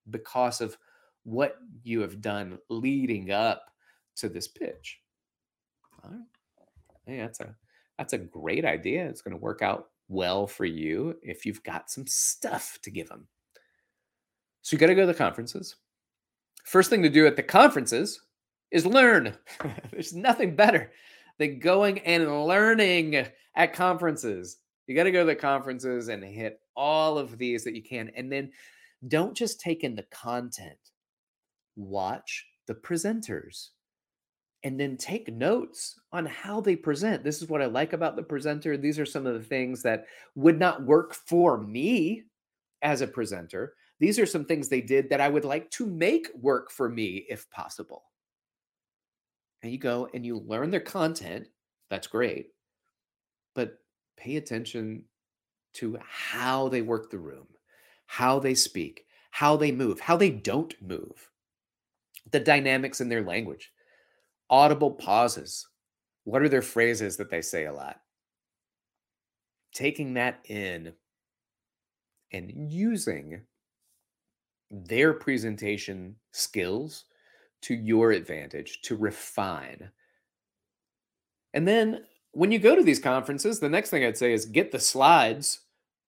because 0.10 0.62
of 0.62 0.78
what 1.24 1.58
you 1.84 2.02
have 2.02 2.22
done 2.22 2.58
leading 2.70 3.32
up 3.32 3.72
to 4.16 4.28
this 4.28 4.48
pitch 4.48 5.00
all 6.04 6.12
right 6.12 6.20
hey 7.06 7.18
that's 7.18 7.40
a 7.40 7.56
that's 7.98 8.14
a 8.14 8.18
great 8.18 8.66
idea 8.66 9.08
it's 9.08 9.22
going 9.22 9.36
to 9.36 9.42
work 9.42 9.62
out 9.62 9.90
well 10.08 10.48
for 10.48 10.66
you 10.66 11.16
if 11.22 11.46
you've 11.46 11.64
got 11.64 11.90
some 11.90 12.06
stuff 12.08 12.80
to 12.82 12.90
give 12.90 13.08
them 13.08 13.28
so 14.62 14.74
you 14.74 14.80
got 14.80 14.88
to 14.88 14.96
go 14.96 15.02
to 15.02 15.08
the 15.08 15.14
conferences 15.14 15.76
first 16.64 16.90
thing 16.90 17.04
to 17.04 17.10
do 17.10 17.28
at 17.28 17.36
the 17.36 17.44
conferences 17.44 18.22
is 18.72 18.86
learn. 18.86 19.38
There's 19.92 20.14
nothing 20.14 20.56
better 20.56 20.92
than 21.38 21.60
going 21.60 22.00
and 22.00 22.46
learning 22.46 23.28
at 23.56 23.74
conferences. 23.74 24.58
You 24.88 24.96
got 24.96 25.04
to 25.04 25.12
go 25.12 25.20
to 25.20 25.26
the 25.26 25.36
conferences 25.36 26.08
and 26.08 26.24
hit 26.24 26.60
all 26.76 27.18
of 27.18 27.38
these 27.38 27.64
that 27.64 27.76
you 27.76 27.84
can. 27.84 28.12
And 28.16 28.32
then 28.32 28.52
don't 29.08 29.36
just 29.36 29.60
take 29.60 29.84
in 29.84 29.96
the 29.96 30.06
content, 30.12 30.78
watch 31.76 32.46
the 32.68 32.76
presenters 32.76 33.70
and 34.64 34.80
then 34.80 34.96
take 34.96 35.34
notes 35.34 36.00
on 36.12 36.26
how 36.26 36.62
they 36.62 36.76
present. 36.76 37.24
This 37.24 37.42
is 37.42 37.50
what 37.50 37.62
I 37.62 37.66
like 37.66 37.94
about 37.94 38.16
the 38.16 38.24
presenter. 38.24 38.78
These 38.78 39.00
are 39.00 39.06
some 39.06 39.26
of 39.26 39.34
the 39.34 39.44
things 39.44 39.82
that 39.82 40.06
would 40.36 40.60
not 40.60 40.86
work 40.86 41.16
for 41.16 41.58
me 41.58 42.24
as 42.84 43.02
a 43.02 43.08
presenter. 43.08 43.74
These 44.00 44.20
are 44.20 44.26
some 44.28 44.46
things 44.46 44.70
they 44.70 44.82
did 44.82 45.10
that 45.10 45.22
I 45.22 45.30
would 45.30 45.46
like 45.46 45.70
to 45.72 45.88
make 45.88 46.28
work 46.36 46.70
for 46.72 46.90
me 46.90 47.26
if 47.28 47.50
possible 47.50 48.04
and 49.64 49.72
you 49.72 49.78
go 49.78 50.10
and 50.14 50.26
you 50.26 50.40
learn 50.40 50.72
their 50.72 50.80
content, 50.80 51.48
that's 51.90 52.08
great. 52.08 52.48
But 53.56 53.78
pay 54.18 54.38
attention 54.38 55.04
to 55.74 55.98
how 56.02 56.68
they 56.70 56.82
work 56.82 57.10
the 57.10 57.20
room, 57.20 57.48
how 58.12 58.40
they 58.40 58.54
speak, 58.54 59.06
how 59.30 59.56
they 59.56 59.72
move, 59.72 59.98
how 60.02 60.18
they 60.18 60.30
don't 60.30 60.74
move, 60.82 61.30
the 62.32 62.40
dynamics 62.42 63.00
in 63.00 63.08
their 63.08 63.24
language, 63.24 63.72
audible 64.50 64.92
pauses. 64.92 65.66
What 66.26 66.42
are 66.42 66.50
their 66.50 66.62
phrases 66.62 67.16
that 67.16 67.32
they 67.32 67.42
say 67.42 67.68
a 67.68 67.74
lot? 67.74 68.02
Taking 69.74 70.16
that 70.16 70.40
in 70.50 70.92
and 72.34 72.52
using 72.54 73.44
their 74.70 75.14
presentation 75.14 76.18
skills 76.34 77.06
to 77.62 77.76
your 77.76 78.12
advantage 78.12 78.82
to 78.82 78.98
refine. 78.98 79.90
And 81.54 81.66
then 81.66 82.04
when 82.34 82.52
you 82.52 82.60
go 82.60 82.76
to 82.76 82.84
these 82.84 83.00
conferences, 83.00 83.62
the 83.62 83.70
next 83.70 83.90
thing 83.90 84.04
I'd 84.04 84.18
say 84.18 84.34
is 84.34 84.46
get 84.46 84.74
the 84.74 84.80
slides 84.80 85.62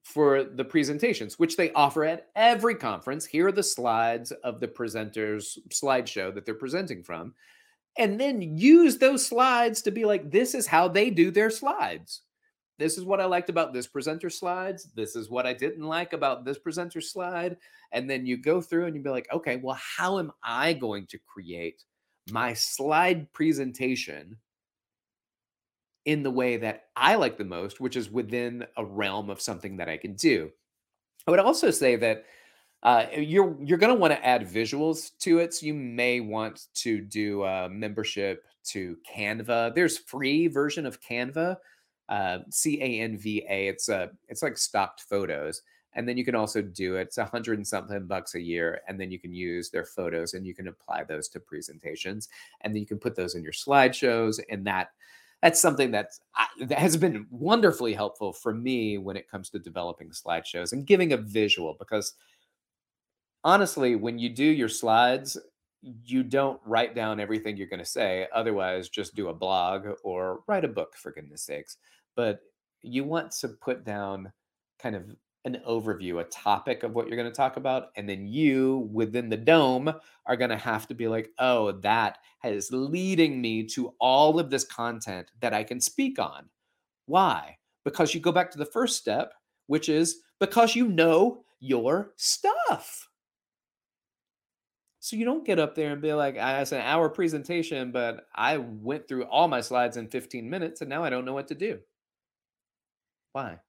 for 0.03 0.43
the 0.43 0.65
presentations, 0.65 1.39
which 1.39 1.57
they 1.57 1.71
offer 1.71 2.03
at 2.03 2.27
every 2.35 2.75
conference. 2.75 3.25
Here 3.25 3.47
are 3.47 3.51
the 3.51 3.63
slides 3.63 4.31
of 4.43 4.59
the 4.59 4.67
presenter's 4.67 5.57
slideshow 5.69 6.33
that 6.35 6.45
they're 6.45 6.53
presenting 6.53 7.03
from. 7.03 7.33
And 7.97 8.19
then 8.19 8.41
use 8.41 8.97
those 8.97 9.25
slides 9.25 9.81
to 9.83 9.91
be 9.91 10.05
like, 10.05 10.29
this 10.29 10.53
is 10.55 10.67
how 10.67 10.87
they 10.87 11.09
do 11.09 11.31
their 11.31 11.49
slides 11.49 12.21
this 12.79 12.97
is 12.97 13.05
what 13.05 13.21
I 13.21 13.25
liked 13.25 13.49
about 13.49 13.73
this 13.73 13.87
presenter 13.87 14.29
slides. 14.29 14.89
This 14.95 15.15
is 15.15 15.29
what 15.29 15.45
I 15.45 15.53
didn't 15.53 15.85
like 15.85 16.13
about 16.13 16.43
this 16.43 16.57
presenter 16.57 17.01
slide. 17.01 17.57
And 17.91 18.09
then 18.09 18.25
you 18.25 18.37
go 18.37 18.61
through 18.61 18.85
and 18.85 18.95
you 18.95 19.01
be 19.01 19.09
like, 19.09 19.31
okay, 19.31 19.57
well, 19.57 19.79
how 19.79 20.19
am 20.19 20.31
I 20.43 20.73
going 20.73 21.05
to 21.07 21.19
create 21.19 21.83
my 22.31 22.53
slide 22.53 23.31
presentation 23.33 24.37
in 26.05 26.23
the 26.23 26.31
way 26.31 26.57
that 26.57 26.85
I 26.95 27.15
like 27.15 27.37
the 27.37 27.45
most, 27.45 27.79
which 27.79 27.95
is 27.95 28.09
within 28.09 28.65
a 28.77 28.85
realm 28.85 29.29
of 29.29 29.41
something 29.41 29.77
that 29.77 29.89
I 29.89 29.97
can 29.97 30.13
do? 30.13 30.51
I 31.27 31.31
would 31.31 31.39
also 31.39 31.71
say 31.71 31.95
that 31.97 32.25
uh, 32.83 33.05
you're 33.15 33.55
you're 33.63 33.77
going 33.77 33.93
to 33.93 33.99
want 33.99 34.11
to 34.11 34.25
add 34.25 34.47
visuals 34.47 35.17
to 35.19 35.39
it. 35.39 35.53
So 35.53 35.65
you 35.65 35.73
may 35.73 36.19
want 36.19 36.67
to 36.75 36.99
do 36.99 37.43
a 37.43 37.69
membership 37.69 38.45
to 38.65 38.97
Canva. 39.09 39.73
There's 39.73 39.97
free 39.97 40.47
version 40.47 40.85
of 40.85 41.01
Canva 41.01 41.57
uh, 42.09 42.39
C 42.49 42.81
A 42.81 42.99
N 43.01 43.17
V 43.17 43.45
A. 43.49 43.67
It's 43.67 43.89
a 43.89 44.11
it's 44.27 44.43
like 44.43 44.57
stocked 44.57 45.01
photos, 45.01 45.61
and 45.93 46.07
then 46.07 46.17
you 46.17 46.25
can 46.25 46.35
also 46.35 46.61
do 46.61 46.95
it. 46.97 47.03
It's 47.03 47.17
a 47.17 47.25
hundred 47.25 47.57
and 47.57 47.67
something 47.67 48.05
bucks 48.05 48.35
a 48.35 48.41
year, 48.41 48.81
and 48.87 48.99
then 48.99 49.11
you 49.11 49.19
can 49.19 49.33
use 49.33 49.69
their 49.69 49.85
photos 49.85 50.33
and 50.33 50.45
you 50.45 50.53
can 50.53 50.67
apply 50.67 51.05
those 51.05 51.29
to 51.29 51.39
presentations, 51.39 52.29
and 52.61 52.73
then 52.73 52.81
you 52.81 52.87
can 52.87 52.99
put 52.99 53.15
those 53.15 53.35
in 53.35 53.43
your 53.43 53.53
slideshows, 53.53 54.41
and 54.49 54.65
that 54.67 54.89
that's 55.43 55.61
something 55.61 55.91
that's, 55.91 56.21
that 56.61 56.79
has 56.79 56.97
been 56.97 57.27
wonderfully 57.29 57.93
helpful 57.93 58.33
for 58.33 58.53
me 58.53 58.97
when 58.97 59.15
it 59.15 59.29
comes 59.29 59.51
to 59.51 59.59
developing 59.59 60.09
slideshows 60.09 60.73
and 60.73 60.87
giving 60.87 61.13
a 61.13 61.17
visual 61.17 61.75
because 61.77 62.15
honestly 63.43 63.95
when 63.95 64.17
you 64.17 64.29
do 64.29 64.45
your 64.45 64.69
slides 64.69 65.37
you 65.83 66.23
don't 66.23 66.61
write 66.65 66.95
down 66.95 67.19
everything 67.19 67.57
you're 67.57 67.67
going 67.67 67.79
to 67.79 67.85
say. 67.85 68.27
Otherwise, 68.33 68.87
just 68.87 69.15
do 69.15 69.27
a 69.27 69.33
blog 69.33 69.85
or 70.03 70.41
write 70.47 70.63
a 70.63 70.69
book, 70.69 70.95
for 70.95 71.11
goodness 71.11 71.43
sakes. 71.43 71.77
But 72.15 72.39
you 72.81 73.03
want 73.03 73.31
to 73.41 73.49
put 73.49 73.83
down 73.83 74.31
kind 74.79 74.95
of 74.95 75.03
an 75.45 75.61
overview, 75.67 76.21
a 76.21 76.25
topic 76.25 76.83
of 76.83 76.93
what 76.93 77.07
you're 77.07 77.17
going 77.17 77.29
to 77.29 77.35
talk 77.35 77.57
about. 77.57 77.89
And 77.97 78.07
then 78.07 78.27
you, 78.27 78.89
within 78.91 79.29
the 79.29 79.37
dome, 79.37 79.93
are 80.25 80.37
going 80.37 80.49
to 80.49 80.57
have 80.57 80.87
to 80.87 80.93
be 80.93 81.07
like, 81.07 81.29
oh, 81.39 81.73
that 81.81 82.19
is 82.43 82.71
leading 82.71 83.41
me 83.41 83.65
to 83.67 83.93
all 83.99 84.39
of 84.39 84.49
this 84.49 84.63
content 84.63 85.31
that 85.41 85.53
I 85.53 85.63
can 85.63 85.81
speak 85.81 86.17
on. 86.19 86.49
Why? 87.05 87.57
Because 87.83 88.13
you 88.13 88.21
go 88.21 88.31
back 88.31 88.51
to 88.51 88.57
the 88.57 88.65
first 88.65 88.97
step, 88.97 89.33
which 89.67 89.89
is 89.89 90.21
because 90.39 90.75
you 90.75 90.87
know 90.87 91.43
your 91.59 92.13
stuff. 92.15 93.09
So 94.99 95.17
you 95.17 95.25
don't 95.25 95.45
get 95.45 95.59
up 95.59 95.75
there 95.75 95.91
and 95.91 96.01
be 96.01 96.13
like, 96.13 96.37
"I 96.37 96.61
it's 96.61 96.71
an 96.71 96.79
hour 96.79 97.09
presentation, 97.09 97.91
but 97.91 98.25
I 98.33 98.57
went 98.57 99.07
through 99.07 99.25
all 99.25 99.49
my 99.49 99.59
slides 99.59 99.97
in 99.97 100.07
15 100.07 100.49
minutes 100.49 100.79
and 100.79 100.89
now 100.89 101.03
I 101.03 101.09
don't 101.09 101.25
know 101.25 101.33
what 101.33 101.49
to 101.49 101.55
do." 101.55 101.79
Why? 103.33 103.59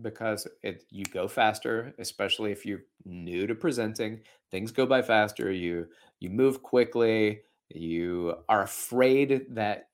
Because 0.00 0.46
it 0.62 0.84
you 0.90 1.04
go 1.04 1.26
faster, 1.26 1.92
especially 1.98 2.52
if 2.52 2.64
you're 2.64 2.84
new 3.04 3.46
to 3.46 3.54
presenting. 3.54 4.20
Things 4.50 4.70
go 4.70 4.86
by 4.86 5.02
faster. 5.02 5.50
You 5.50 5.86
you 6.20 6.30
move 6.30 6.62
quickly. 6.62 7.40
You 7.70 8.36
are 8.48 8.62
afraid 8.62 9.46
that 9.50 9.88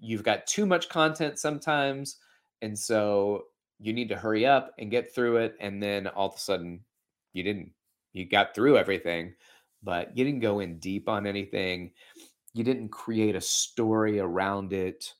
you've 0.00 0.24
got 0.24 0.46
too 0.46 0.66
much 0.66 0.88
content 0.88 1.38
sometimes, 1.38 2.16
and 2.62 2.78
so 2.78 3.44
you 3.78 3.92
need 3.92 4.08
to 4.08 4.16
hurry 4.16 4.46
up 4.46 4.72
and 4.78 4.90
get 4.90 5.14
through 5.14 5.36
it. 5.38 5.56
And 5.60 5.82
then 5.82 6.06
all 6.08 6.28
of 6.28 6.34
a 6.36 6.38
sudden, 6.38 6.80
you 7.32 7.42
didn't. 7.42 7.72
You 8.12 8.26
got 8.26 8.54
through 8.54 8.76
everything, 8.76 9.34
but 9.82 10.16
you 10.16 10.24
didn't 10.24 10.40
go 10.40 10.60
in 10.60 10.78
deep 10.78 11.08
on 11.08 11.26
anything. 11.26 11.92
You 12.54 12.64
didn't 12.64 12.90
create 12.90 13.34
a 13.34 13.40
story 13.40 14.20
around 14.20 14.72
it. 14.72 15.14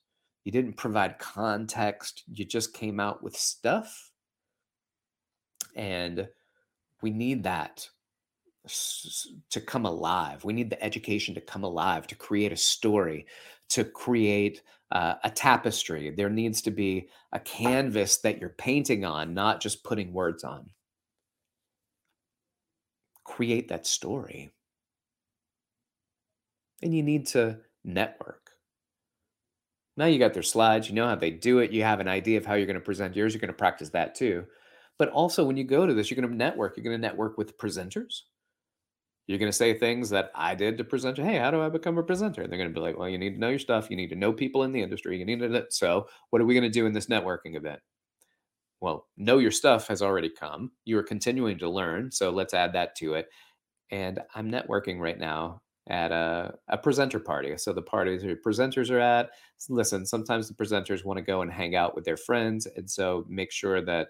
You 0.45 0.51
didn't 0.51 0.77
provide 0.77 1.19
context. 1.19 2.23
You 2.31 2.45
just 2.45 2.73
came 2.73 2.99
out 2.99 3.21
with 3.21 3.35
stuff. 3.35 4.11
And 5.75 6.27
we 7.01 7.09
need 7.11 7.43
that 7.43 7.87
to 9.51 9.61
come 9.61 9.85
alive. 9.85 10.43
We 10.43 10.53
need 10.53 10.69
the 10.69 10.83
education 10.83 11.35
to 11.35 11.41
come 11.41 11.63
alive, 11.63 12.07
to 12.07 12.15
create 12.15 12.51
a 12.51 12.57
story, 12.57 13.27
to 13.69 13.83
create 13.83 14.61
uh, 14.91 15.15
a 15.23 15.29
tapestry. 15.29 16.09
There 16.11 16.29
needs 16.29 16.61
to 16.63 16.71
be 16.71 17.09
a 17.31 17.39
canvas 17.39 18.17
that 18.17 18.39
you're 18.39 18.49
painting 18.49 19.05
on, 19.05 19.33
not 19.33 19.61
just 19.61 19.83
putting 19.83 20.13
words 20.13 20.43
on. 20.43 20.69
Create 23.23 23.67
that 23.69 23.85
story. 23.85 24.51
And 26.81 26.93
you 26.93 27.03
need 27.03 27.27
to 27.27 27.59
network. 27.83 28.51
Now 29.97 30.05
you 30.05 30.19
got 30.19 30.33
their 30.33 30.43
slides, 30.43 30.89
you 30.89 30.95
know 30.95 31.07
how 31.07 31.15
they 31.15 31.31
do 31.31 31.59
it, 31.59 31.71
you 31.71 31.83
have 31.83 31.99
an 31.99 32.07
idea 32.07 32.37
of 32.37 32.45
how 32.45 32.55
you're 32.55 32.65
going 32.65 32.75
to 32.75 32.81
present 32.81 33.15
yours, 33.15 33.33
you're 33.33 33.39
going 33.39 33.47
to 33.47 33.53
practice 33.53 33.89
that 33.89 34.13
too. 34.13 34.45
But 34.97 35.09
also, 35.09 35.43
when 35.43 35.57
you 35.57 35.63
go 35.65 35.85
to 35.85 35.93
this, 35.93 36.09
you're 36.09 36.19
going 36.19 36.29
to 36.29 36.35
network. 36.35 36.77
You're 36.77 36.83
going 36.85 36.99
to 36.99 37.07
network 37.07 37.37
with 37.37 37.57
presenters. 37.57 38.21
You're 39.27 39.39
going 39.39 39.51
to 39.51 39.57
say 39.57 39.73
things 39.73 40.11
that 40.11 40.31
I 40.35 40.53
did 40.55 40.77
to 40.77 40.83
present. 40.83 41.17
Hey, 41.17 41.37
how 41.37 41.49
do 41.51 41.61
I 41.61 41.69
become 41.69 41.97
a 41.97 42.03
presenter? 42.03 42.43
And 42.43 42.51
they're 42.51 42.59
going 42.59 42.69
to 42.69 42.73
be 42.73 42.79
like, 42.79 42.97
well, 42.97 43.09
you 43.09 43.17
need 43.17 43.31
to 43.31 43.39
know 43.39 43.49
your 43.49 43.59
stuff. 43.59 43.89
You 43.89 43.97
need 43.97 44.09
to 44.11 44.15
know 44.15 44.31
people 44.31 44.63
in 44.63 44.71
the 44.71 44.81
industry. 44.83 45.17
You 45.17 45.25
need 45.25 45.39
to. 45.39 45.49
know- 45.49 45.65
So, 45.69 46.07
what 46.29 46.41
are 46.41 46.45
we 46.45 46.53
going 46.53 46.63
to 46.63 46.69
do 46.69 46.85
in 46.85 46.93
this 46.93 47.07
networking 47.07 47.55
event? 47.55 47.79
Well, 48.81 49.07
know 49.17 49.37
your 49.39 49.51
stuff 49.51 49.87
has 49.87 50.01
already 50.01 50.29
come. 50.29 50.71
You 50.85 50.97
are 50.99 51.03
continuing 51.03 51.57
to 51.59 51.69
learn. 51.69 52.11
So, 52.11 52.29
let's 52.29 52.53
add 52.53 52.73
that 52.73 52.95
to 52.97 53.15
it. 53.15 53.27
And 53.91 54.19
I'm 54.35 54.51
networking 54.51 54.99
right 54.99 55.19
now 55.19 55.61
at 55.89 56.11
a, 56.11 56.55
a 56.67 56.77
presenter 56.77 57.19
party. 57.19 57.57
So, 57.57 57.73
the 57.73 57.81
parties 57.81 58.23
where 58.23 58.35
presenters 58.35 58.91
are 58.91 58.99
at, 58.99 59.31
listen, 59.69 60.05
sometimes 60.05 60.47
the 60.47 60.53
presenters 60.55 61.03
want 61.03 61.17
to 61.17 61.23
go 61.23 61.41
and 61.41 61.51
hang 61.51 61.75
out 61.75 61.95
with 61.95 62.05
their 62.05 62.17
friends. 62.17 62.67
And 62.75 62.89
so, 62.89 63.25
make 63.27 63.51
sure 63.51 63.81
that 63.81 64.09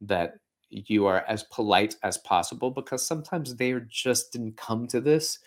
that 0.00 0.34
you 0.68 1.06
are 1.06 1.24
as 1.28 1.44
polite 1.44 1.96
as 2.02 2.18
possible 2.18 2.70
because 2.70 3.06
sometimes 3.06 3.54
they 3.54 3.74
just 3.88 4.32
didn't 4.32 4.56
come 4.56 4.86
to 4.88 5.00
this 5.00 5.38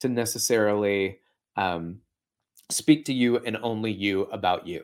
to 0.00 0.08
necessarily 0.08 1.18
um, 1.56 2.00
speak 2.70 3.04
to 3.04 3.12
you 3.12 3.38
and 3.38 3.58
only 3.62 3.92
you 3.92 4.22
about 4.24 4.66
you. 4.66 4.82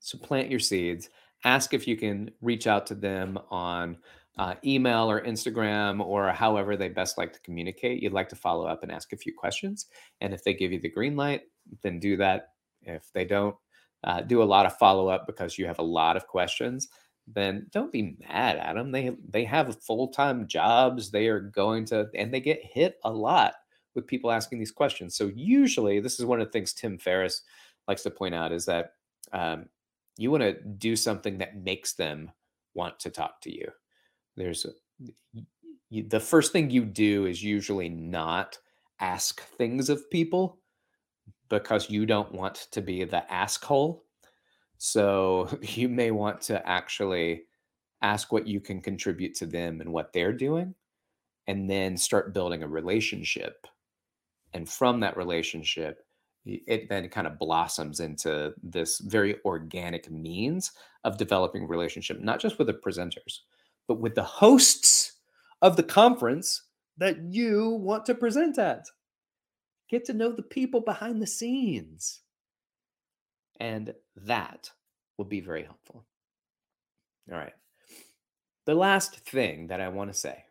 So 0.00 0.18
plant 0.18 0.50
your 0.50 0.60
seeds. 0.60 1.08
Ask 1.44 1.74
if 1.74 1.86
you 1.86 1.96
can 1.96 2.30
reach 2.40 2.66
out 2.66 2.86
to 2.86 2.94
them 2.94 3.38
on 3.50 3.98
uh, 4.36 4.54
email 4.64 5.10
or 5.10 5.22
Instagram 5.22 6.04
or 6.04 6.32
however 6.32 6.76
they 6.76 6.88
best 6.88 7.18
like 7.18 7.32
to 7.32 7.40
communicate. 7.40 8.02
You'd 8.02 8.12
like 8.12 8.28
to 8.30 8.36
follow 8.36 8.66
up 8.66 8.82
and 8.82 8.90
ask 8.90 9.12
a 9.12 9.16
few 9.16 9.32
questions. 9.36 9.86
And 10.20 10.34
if 10.34 10.42
they 10.42 10.54
give 10.54 10.72
you 10.72 10.80
the 10.80 10.90
green 10.90 11.16
light, 11.16 11.42
then 11.82 12.00
do 12.00 12.16
that. 12.16 12.48
If 12.82 13.10
they 13.14 13.24
don't, 13.24 13.54
uh, 14.02 14.20
do 14.22 14.42
a 14.42 14.44
lot 14.44 14.66
of 14.66 14.76
follow 14.76 15.08
up 15.08 15.26
because 15.26 15.56
you 15.56 15.66
have 15.66 15.78
a 15.78 15.82
lot 15.82 16.16
of 16.16 16.26
questions. 16.26 16.88
Then 17.26 17.68
don't 17.70 17.92
be 17.92 18.16
mad 18.28 18.56
at 18.58 18.74
them. 18.74 18.92
They 18.92 19.16
they 19.28 19.44
have 19.44 19.82
full 19.82 20.08
time 20.08 20.46
jobs. 20.46 21.10
They 21.10 21.28
are 21.28 21.40
going 21.40 21.86
to 21.86 22.10
and 22.14 22.32
they 22.32 22.40
get 22.40 22.60
hit 22.62 22.98
a 23.04 23.10
lot 23.12 23.54
with 23.94 24.06
people 24.06 24.30
asking 24.30 24.58
these 24.58 24.72
questions. 24.72 25.16
So 25.16 25.30
usually, 25.34 26.00
this 26.00 26.18
is 26.20 26.26
one 26.26 26.40
of 26.40 26.46
the 26.48 26.52
things 26.52 26.74
Tim 26.74 26.98
Ferriss 26.98 27.42
likes 27.88 28.02
to 28.02 28.10
point 28.10 28.34
out 28.34 28.52
is 28.52 28.66
that 28.66 28.94
um, 29.32 29.68
you 30.18 30.30
want 30.30 30.42
to 30.42 30.60
do 30.62 30.96
something 30.96 31.38
that 31.38 31.56
makes 31.56 31.94
them 31.94 32.30
want 32.74 32.98
to 33.00 33.10
talk 33.10 33.40
to 33.42 33.54
you. 33.54 33.70
There's 34.36 34.64
a- 34.64 34.74
y- 35.34 35.46
y- 35.90 36.04
the 36.08 36.20
first 36.20 36.52
thing 36.52 36.70
you 36.70 36.84
do 36.84 37.26
is 37.26 37.42
usually 37.42 37.88
not 37.88 38.58
ask 39.00 39.42
things 39.42 39.88
of 39.88 40.10
people 40.10 40.60
because 41.48 41.90
you 41.90 42.06
don't 42.06 42.32
want 42.32 42.68
to 42.72 42.82
be 42.82 43.04
the 43.04 43.30
asshole. 43.32 44.03
So 44.78 45.58
you 45.62 45.88
may 45.88 46.10
want 46.10 46.40
to 46.42 46.66
actually 46.68 47.44
ask 48.02 48.32
what 48.32 48.46
you 48.46 48.60
can 48.60 48.80
contribute 48.80 49.34
to 49.36 49.46
them 49.46 49.80
and 49.80 49.92
what 49.92 50.12
they're 50.12 50.32
doing, 50.32 50.74
and 51.46 51.68
then 51.68 51.96
start 51.96 52.34
building 52.34 52.62
a 52.62 52.68
relationship. 52.68 53.66
And 54.52 54.68
from 54.68 55.00
that 55.00 55.16
relationship, 55.16 56.04
it 56.44 56.88
then 56.88 57.08
kind 57.08 57.26
of 57.26 57.38
blossoms 57.38 58.00
into 58.00 58.52
this 58.62 58.98
very 58.98 59.36
organic 59.44 60.10
means 60.10 60.72
of 61.04 61.16
developing 61.16 61.66
relationship, 61.66 62.20
not 62.20 62.40
just 62.40 62.58
with 62.58 62.66
the 62.66 62.74
presenters, 62.74 63.40
but 63.88 64.00
with 64.00 64.14
the 64.14 64.22
hosts 64.22 65.12
of 65.62 65.76
the 65.76 65.82
conference 65.82 66.62
that 66.98 67.16
you 67.30 67.70
want 67.70 68.04
to 68.06 68.14
present 68.14 68.58
at. 68.58 68.84
Get 69.88 70.04
to 70.06 70.12
know 70.12 70.32
the 70.32 70.42
people 70.42 70.80
behind 70.80 71.20
the 71.20 71.26
scenes. 71.26 72.20
And 73.60 73.94
that 74.16 74.70
will 75.16 75.24
be 75.24 75.40
very 75.40 75.64
helpful. 75.64 76.04
All 77.30 77.38
right. 77.38 77.52
The 78.66 78.74
last 78.74 79.16
thing 79.20 79.68
that 79.68 79.80
I 79.80 79.88
want 79.88 80.12
to 80.12 80.18
say, 80.18 80.44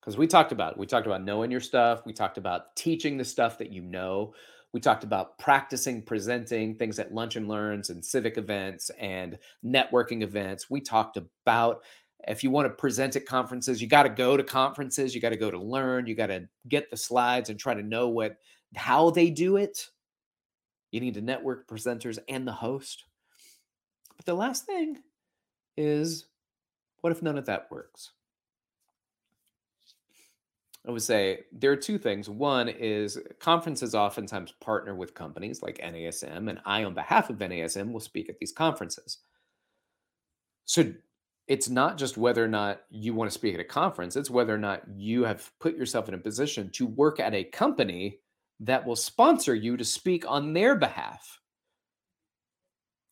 because 0.00 0.16
we 0.16 0.26
talked 0.26 0.52
about 0.52 0.78
we 0.78 0.86
talked 0.86 1.06
about 1.06 1.24
knowing 1.24 1.50
your 1.50 1.60
stuff, 1.60 2.04
we 2.04 2.12
talked 2.12 2.38
about 2.38 2.76
teaching 2.76 3.16
the 3.16 3.24
stuff 3.24 3.58
that 3.58 3.72
you 3.72 3.82
know, 3.82 4.34
we 4.72 4.80
talked 4.80 5.04
about 5.04 5.38
practicing 5.38 6.02
presenting 6.02 6.74
things 6.74 6.98
at 6.98 7.14
lunch 7.14 7.36
and 7.36 7.48
learns 7.48 7.90
and 7.90 8.04
civic 8.04 8.36
events 8.36 8.90
and 9.00 9.38
networking 9.64 10.22
events. 10.22 10.70
We 10.70 10.80
talked 10.80 11.16
about 11.16 11.82
if 12.26 12.42
you 12.42 12.50
want 12.50 12.66
to 12.66 12.74
present 12.74 13.16
at 13.16 13.26
conferences, 13.26 13.80
you 13.80 13.88
got 13.88 14.04
to 14.04 14.08
go 14.08 14.36
to 14.36 14.42
conferences, 14.42 15.14
you 15.14 15.20
got 15.20 15.30
to 15.30 15.36
go 15.36 15.50
to 15.50 15.58
learn, 15.58 16.06
you 16.06 16.14
got 16.14 16.26
to 16.26 16.48
get 16.68 16.90
the 16.90 16.96
slides 16.96 17.50
and 17.50 17.58
try 17.58 17.74
to 17.74 17.82
know 17.82 18.08
what 18.08 18.36
how 18.74 19.10
they 19.10 19.30
do 19.30 19.56
it. 19.56 19.88
You 20.96 21.00
need 21.02 21.14
to 21.14 21.20
network 21.20 21.68
presenters 21.68 22.18
and 22.26 22.48
the 22.48 22.52
host. 22.52 23.04
But 24.16 24.24
the 24.24 24.32
last 24.32 24.64
thing 24.64 24.96
is 25.76 26.24
what 27.02 27.12
if 27.12 27.20
none 27.20 27.36
of 27.36 27.44
that 27.44 27.70
works? 27.70 28.12
I 30.88 30.90
would 30.90 31.02
say 31.02 31.40
there 31.52 31.70
are 31.70 31.76
two 31.76 31.98
things. 31.98 32.30
One 32.30 32.70
is 32.70 33.18
conferences 33.40 33.94
oftentimes 33.94 34.54
partner 34.58 34.94
with 34.94 35.12
companies 35.12 35.62
like 35.62 35.82
NASM, 35.84 36.48
and 36.48 36.60
I, 36.64 36.84
on 36.84 36.94
behalf 36.94 37.28
of 37.28 37.36
NASM, 37.36 37.92
will 37.92 38.00
speak 38.00 38.30
at 38.30 38.38
these 38.38 38.52
conferences. 38.52 39.18
So 40.64 40.94
it's 41.46 41.68
not 41.68 41.98
just 41.98 42.16
whether 42.16 42.42
or 42.42 42.48
not 42.48 42.80
you 42.88 43.12
want 43.12 43.30
to 43.30 43.34
speak 43.34 43.52
at 43.52 43.60
a 43.60 43.64
conference, 43.64 44.16
it's 44.16 44.30
whether 44.30 44.54
or 44.54 44.58
not 44.58 44.80
you 44.96 45.24
have 45.24 45.52
put 45.60 45.76
yourself 45.76 46.08
in 46.08 46.14
a 46.14 46.18
position 46.18 46.70
to 46.70 46.86
work 46.86 47.20
at 47.20 47.34
a 47.34 47.44
company 47.44 48.20
that 48.60 48.86
will 48.86 48.96
sponsor 48.96 49.54
you 49.54 49.76
to 49.76 49.84
speak 49.84 50.24
on 50.26 50.52
their 50.52 50.74
behalf. 50.76 51.40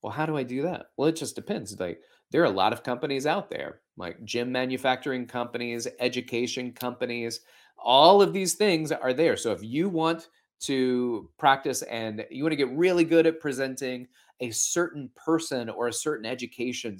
Well, 0.03 0.13
how 0.13 0.27
do 0.27 0.37
I 0.37 0.43
do 0.43 0.63
that? 0.63 0.87
Well, 0.97 1.09
it 1.09 1.17
just 1.17 1.35
depends. 1.35 1.79
Like 1.79 2.01
there 2.31 2.43
are 2.43 2.47
a 2.47 2.51
lot 2.51 2.73
of 2.73 2.83
companies 2.83 3.27
out 3.27 3.49
there, 3.49 3.81
like 3.97 4.23
gym 4.25 4.53
manufacturing 4.53 5.27
companies, 5.27 5.89
education 5.99 6.73
companies, 6.73 7.41
all 7.79 8.21
of 8.23 8.33
these 8.33 8.55
things 8.55 8.93
are 8.93 9.13
there. 9.13 9.37
So 9.37 9.53
if 9.53 9.63
you 9.63 9.89
want 9.89 10.29
to 10.61 11.31
practice 11.39 11.83
and 11.83 12.25
you 12.31 12.43
want 12.43 12.53
to 12.53 12.57
get 12.57 12.77
really 12.77 13.05
good 13.05 13.27
at 13.27 13.41
presenting 13.41 14.09
a 14.41 14.51
certain 14.51 15.11
person 15.15 15.69
or 15.69 15.89
a 15.89 15.93
certain 15.93 16.27
education 16.27 16.99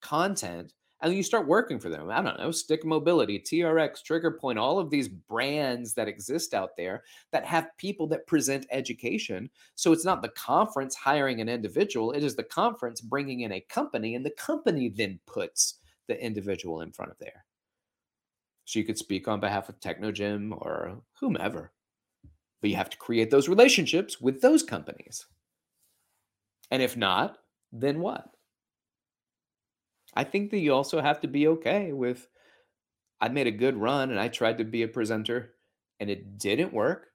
content, 0.00 0.72
and 1.02 1.14
you 1.14 1.22
start 1.22 1.46
working 1.46 1.78
for 1.78 1.88
them. 1.88 2.10
I 2.10 2.22
don't 2.22 2.38
know, 2.38 2.50
Stick 2.50 2.84
Mobility, 2.84 3.38
TRX, 3.38 4.02
Trigger 4.02 4.30
Point, 4.30 4.58
all 4.58 4.78
of 4.78 4.90
these 4.90 5.08
brands 5.08 5.92
that 5.94 6.08
exist 6.08 6.54
out 6.54 6.76
there 6.76 7.04
that 7.32 7.44
have 7.44 7.76
people 7.76 8.06
that 8.08 8.26
present 8.26 8.66
education. 8.70 9.50
So 9.74 9.92
it's 9.92 10.04
not 10.04 10.22
the 10.22 10.30
conference 10.30 10.94
hiring 10.94 11.40
an 11.40 11.48
individual, 11.48 12.12
it 12.12 12.24
is 12.24 12.34
the 12.34 12.42
conference 12.42 13.00
bringing 13.00 13.40
in 13.40 13.52
a 13.52 13.60
company, 13.60 14.14
and 14.14 14.24
the 14.24 14.30
company 14.30 14.88
then 14.88 15.18
puts 15.26 15.74
the 16.08 16.22
individual 16.22 16.80
in 16.80 16.92
front 16.92 17.10
of 17.10 17.18
there. 17.18 17.44
So 18.64 18.78
you 18.78 18.84
could 18.84 18.98
speak 18.98 19.28
on 19.28 19.38
behalf 19.38 19.68
of 19.68 19.78
Technogym 19.80 20.52
or 20.52 21.02
whomever. 21.20 21.72
But 22.60 22.70
you 22.70 22.76
have 22.76 22.90
to 22.90 22.96
create 22.96 23.30
those 23.30 23.48
relationships 23.48 24.20
with 24.20 24.40
those 24.40 24.62
companies. 24.62 25.26
And 26.70 26.82
if 26.82 26.96
not, 26.96 27.38
then 27.70 28.00
what? 28.00 28.35
I 30.16 30.24
think 30.24 30.50
that 30.50 30.58
you 30.58 30.72
also 30.72 31.00
have 31.00 31.20
to 31.20 31.28
be 31.28 31.46
okay 31.48 31.92
with 31.92 32.26
I 33.20 33.28
made 33.28 33.46
a 33.46 33.52
good 33.52 33.76
run 33.76 34.10
and 34.10 34.18
I 34.18 34.28
tried 34.28 34.58
to 34.58 34.64
be 34.64 34.82
a 34.82 34.88
presenter 34.88 35.52
and 36.00 36.10
it 36.10 36.38
didn't 36.38 36.72
work. 36.72 37.08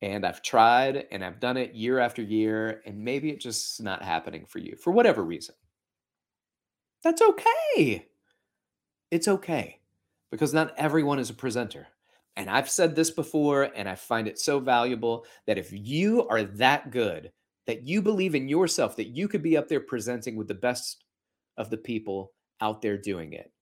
And 0.00 0.26
I've 0.26 0.42
tried 0.42 1.06
and 1.10 1.24
I've 1.24 1.40
done 1.40 1.56
it 1.56 1.74
year 1.74 2.00
after 2.00 2.22
year, 2.22 2.82
and 2.84 3.04
maybe 3.04 3.30
it's 3.30 3.44
just 3.44 3.80
not 3.80 4.02
happening 4.02 4.46
for 4.46 4.58
you 4.58 4.76
for 4.76 4.90
whatever 4.90 5.22
reason. 5.22 5.54
That's 7.04 7.22
okay. 7.22 8.06
It's 9.10 9.28
okay 9.28 9.78
because 10.30 10.52
not 10.52 10.74
everyone 10.76 11.18
is 11.18 11.30
a 11.30 11.34
presenter. 11.34 11.86
And 12.34 12.48
I've 12.48 12.70
said 12.70 12.96
this 12.96 13.10
before, 13.10 13.64
and 13.76 13.88
I 13.88 13.94
find 13.94 14.26
it 14.26 14.38
so 14.38 14.58
valuable 14.58 15.26
that 15.46 15.58
if 15.58 15.68
you 15.70 16.26
are 16.28 16.42
that 16.42 16.90
good, 16.90 17.30
that 17.66 17.86
you 17.86 18.02
believe 18.02 18.34
in 18.34 18.48
yourself, 18.48 18.96
that 18.96 19.08
you 19.08 19.28
could 19.28 19.42
be 19.42 19.56
up 19.56 19.68
there 19.68 19.80
presenting 19.80 20.34
with 20.34 20.48
the 20.48 20.54
best 20.54 21.04
of 21.56 21.70
the 21.70 21.76
people 21.76 22.32
out 22.60 22.82
there 22.82 22.98
doing 22.98 23.32
it. 23.32 23.52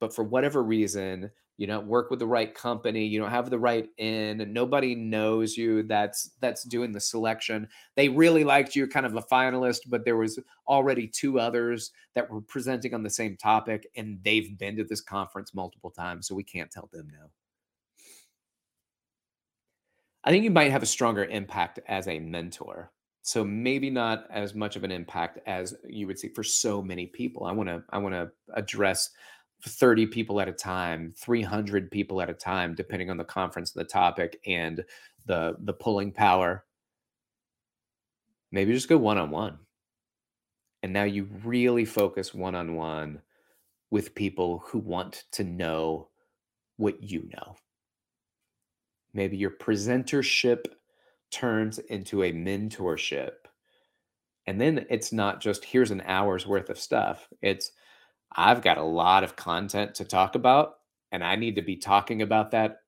But 0.00 0.14
for 0.14 0.24
whatever 0.24 0.62
reason, 0.62 1.30
you 1.56 1.66
don't 1.66 1.86
work 1.86 2.10
with 2.10 2.18
the 2.18 2.26
right 2.26 2.54
company 2.54 3.06
you 3.06 3.18
don't 3.18 3.30
have 3.30 3.48
the 3.50 3.58
right 3.58 3.88
in 3.98 4.52
nobody 4.52 4.94
knows 4.94 5.56
you 5.56 5.82
that's 5.84 6.30
that's 6.40 6.64
doing 6.64 6.92
the 6.92 7.00
selection. 7.00 7.68
They 7.96 8.08
really 8.08 8.44
liked 8.44 8.76
you 8.76 8.86
kind 8.86 9.06
of 9.06 9.16
a 9.16 9.22
finalist 9.22 9.80
but 9.88 10.04
there 10.04 10.16
was 10.16 10.38
already 10.68 11.08
two 11.08 11.38
others 11.40 11.92
that 12.14 12.30
were 12.30 12.42
presenting 12.42 12.94
on 12.94 13.02
the 13.02 13.10
same 13.10 13.36
topic 13.36 13.86
and 13.96 14.18
they've 14.22 14.58
been 14.58 14.76
to 14.76 14.84
this 14.84 15.00
conference 15.00 15.54
multiple 15.54 15.90
times 15.90 16.28
so 16.28 16.34
we 16.34 16.44
can't 16.44 16.70
tell 16.70 16.88
them 16.92 17.08
no. 17.12 17.30
I 20.24 20.30
think 20.30 20.44
you 20.44 20.50
might 20.50 20.72
have 20.72 20.82
a 20.82 20.86
stronger 20.86 21.24
impact 21.24 21.78
as 21.86 22.08
a 22.08 22.18
mentor 22.18 22.90
so 23.26 23.44
maybe 23.44 23.90
not 23.90 24.28
as 24.30 24.54
much 24.54 24.76
of 24.76 24.84
an 24.84 24.92
impact 24.92 25.40
as 25.48 25.74
you 25.84 26.06
would 26.06 26.16
see 26.16 26.28
for 26.28 26.44
so 26.44 26.80
many 26.80 27.06
people. 27.06 27.44
I 27.44 27.50
want 27.50 27.68
to 27.68 27.82
i 27.90 27.98
want 27.98 28.14
to 28.14 28.30
address 28.54 29.10
30 29.66 30.06
people 30.06 30.40
at 30.40 30.48
a 30.48 30.52
time 30.52 31.12
300 31.18 31.90
people 31.90 32.20
at 32.20 32.30
a 32.30 32.34
time 32.34 32.76
depending 32.76 33.10
on 33.10 33.16
the 33.16 33.24
conference 33.24 33.74
and 33.74 33.84
the 33.84 33.88
topic 33.88 34.38
and 34.46 34.84
the 35.26 35.56
the 35.58 35.72
pulling 35.72 36.12
power. 36.12 36.64
Maybe 38.52 38.72
just 38.72 38.88
go 38.88 38.96
one 38.96 39.18
on 39.18 39.30
one 39.30 39.58
and 40.84 40.92
now 40.92 41.02
you 41.02 41.28
really 41.44 41.84
focus 41.84 42.32
one 42.32 42.54
on 42.54 42.76
one 42.76 43.22
with 43.90 44.14
people 44.14 44.62
who 44.68 44.78
want 44.78 45.24
to 45.32 45.42
know 45.42 46.10
what 46.76 47.02
you 47.02 47.28
know. 47.34 47.56
Maybe 49.12 49.36
your 49.36 49.50
presentership 49.50 50.66
turns 51.30 51.78
into 51.78 52.22
a 52.22 52.32
mentorship 52.32 53.32
and 54.46 54.60
then 54.60 54.86
it's 54.90 55.12
not 55.12 55.40
just 55.40 55.64
here's 55.64 55.90
an 55.90 56.02
hour's 56.06 56.46
worth 56.46 56.70
of 56.70 56.78
stuff 56.78 57.28
it's 57.42 57.72
I've 58.34 58.62
got 58.62 58.78
a 58.78 58.82
lot 58.82 59.24
of 59.24 59.36
content 59.36 59.94
to 59.96 60.04
talk 60.04 60.34
about, 60.34 60.74
and 61.12 61.24
I 61.24 61.36
need 61.36 61.56
to 61.56 61.62
be 61.62 61.76
talking 61.76 62.22
about 62.22 62.50
that 62.50 62.78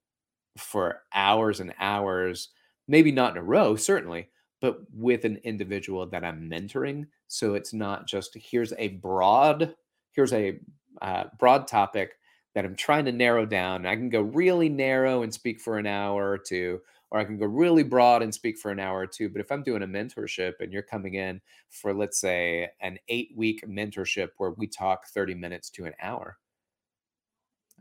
for 0.57 1.03
hours 1.15 1.61
and 1.61 1.75
hours, 1.79 2.51
maybe 2.89 3.13
not 3.13 3.33
in 3.33 3.39
a 3.39 3.43
row, 3.43 3.77
certainly, 3.77 4.29
but 4.61 4.81
with 4.93 5.25
an 5.25 5.39
individual 5.45 6.07
that 6.07 6.25
I'm 6.25 6.51
mentoring. 6.51 7.07
So 7.29 7.55
it's 7.55 7.73
not 7.73 8.07
just 8.07 8.37
here's 8.37 8.73
a 8.79 8.89
broad, 8.89 9.75
here's 10.13 10.33
a 10.33 10.59
uh, 11.01 11.25
broad 11.39 11.69
topic 11.69 12.13
that 12.55 12.65
I'm 12.65 12.77
trying 12.77 13.05
to 13.05 13.13
narrow 13.13 13.47
down. 13.47 13.87
I 13.87 13.95
can 13.95 14.11
go 14.11 14.23
really 14.23 14.69
narrow 14.69 15.23
and 15.23 15.33
speak 15.33 15.61
for 15.61 15.79
an 15.79 15.87
hour 15.87 16.31
or 16.31 16.39
two, 16.39 16.81
or 17.11 17.19
I 17.19 17.25
can 17.25 17.39
go 17.39 17.47
really 17.47 17.83
broad 17.83 18.23
and 18.23 18.35
speak 18.35 18.59
for 18.59 18.71
an 18.71 18.81
hour 18.81 19.01
or 19.01 19.07
two. 19.07 19.29
But 19.31 19.41
if 19.41 19.51
I'm 19.51 19.63
doing 19.63 19.83
a 19.83 19.87
mentorship 19.87 20.55
and 20.61 20.73
you're 20.73 20.83
coming 20.83 21.15
in 21.15 21.41
for, 21.71 21.95
let's 21.95 22.21
say, 22.21 22.69
an 22.81 22.99
eight 23.09 23.31
week 23.37 23.65
mentorship 23.67 24.31
where 24.39 24.51
we 24.51 24.67
talk 24.67 25.07
30 25.09 25.35
minutes 25.35 25.71
to 25.71 25.87
an 25.87 25.95
hour, 26.03 26.39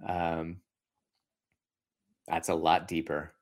um, 0.08 0.62
that's 2.28 2.50
a 2.50 2.56
lot 2.56 2.88
deeper. 2.88 3.34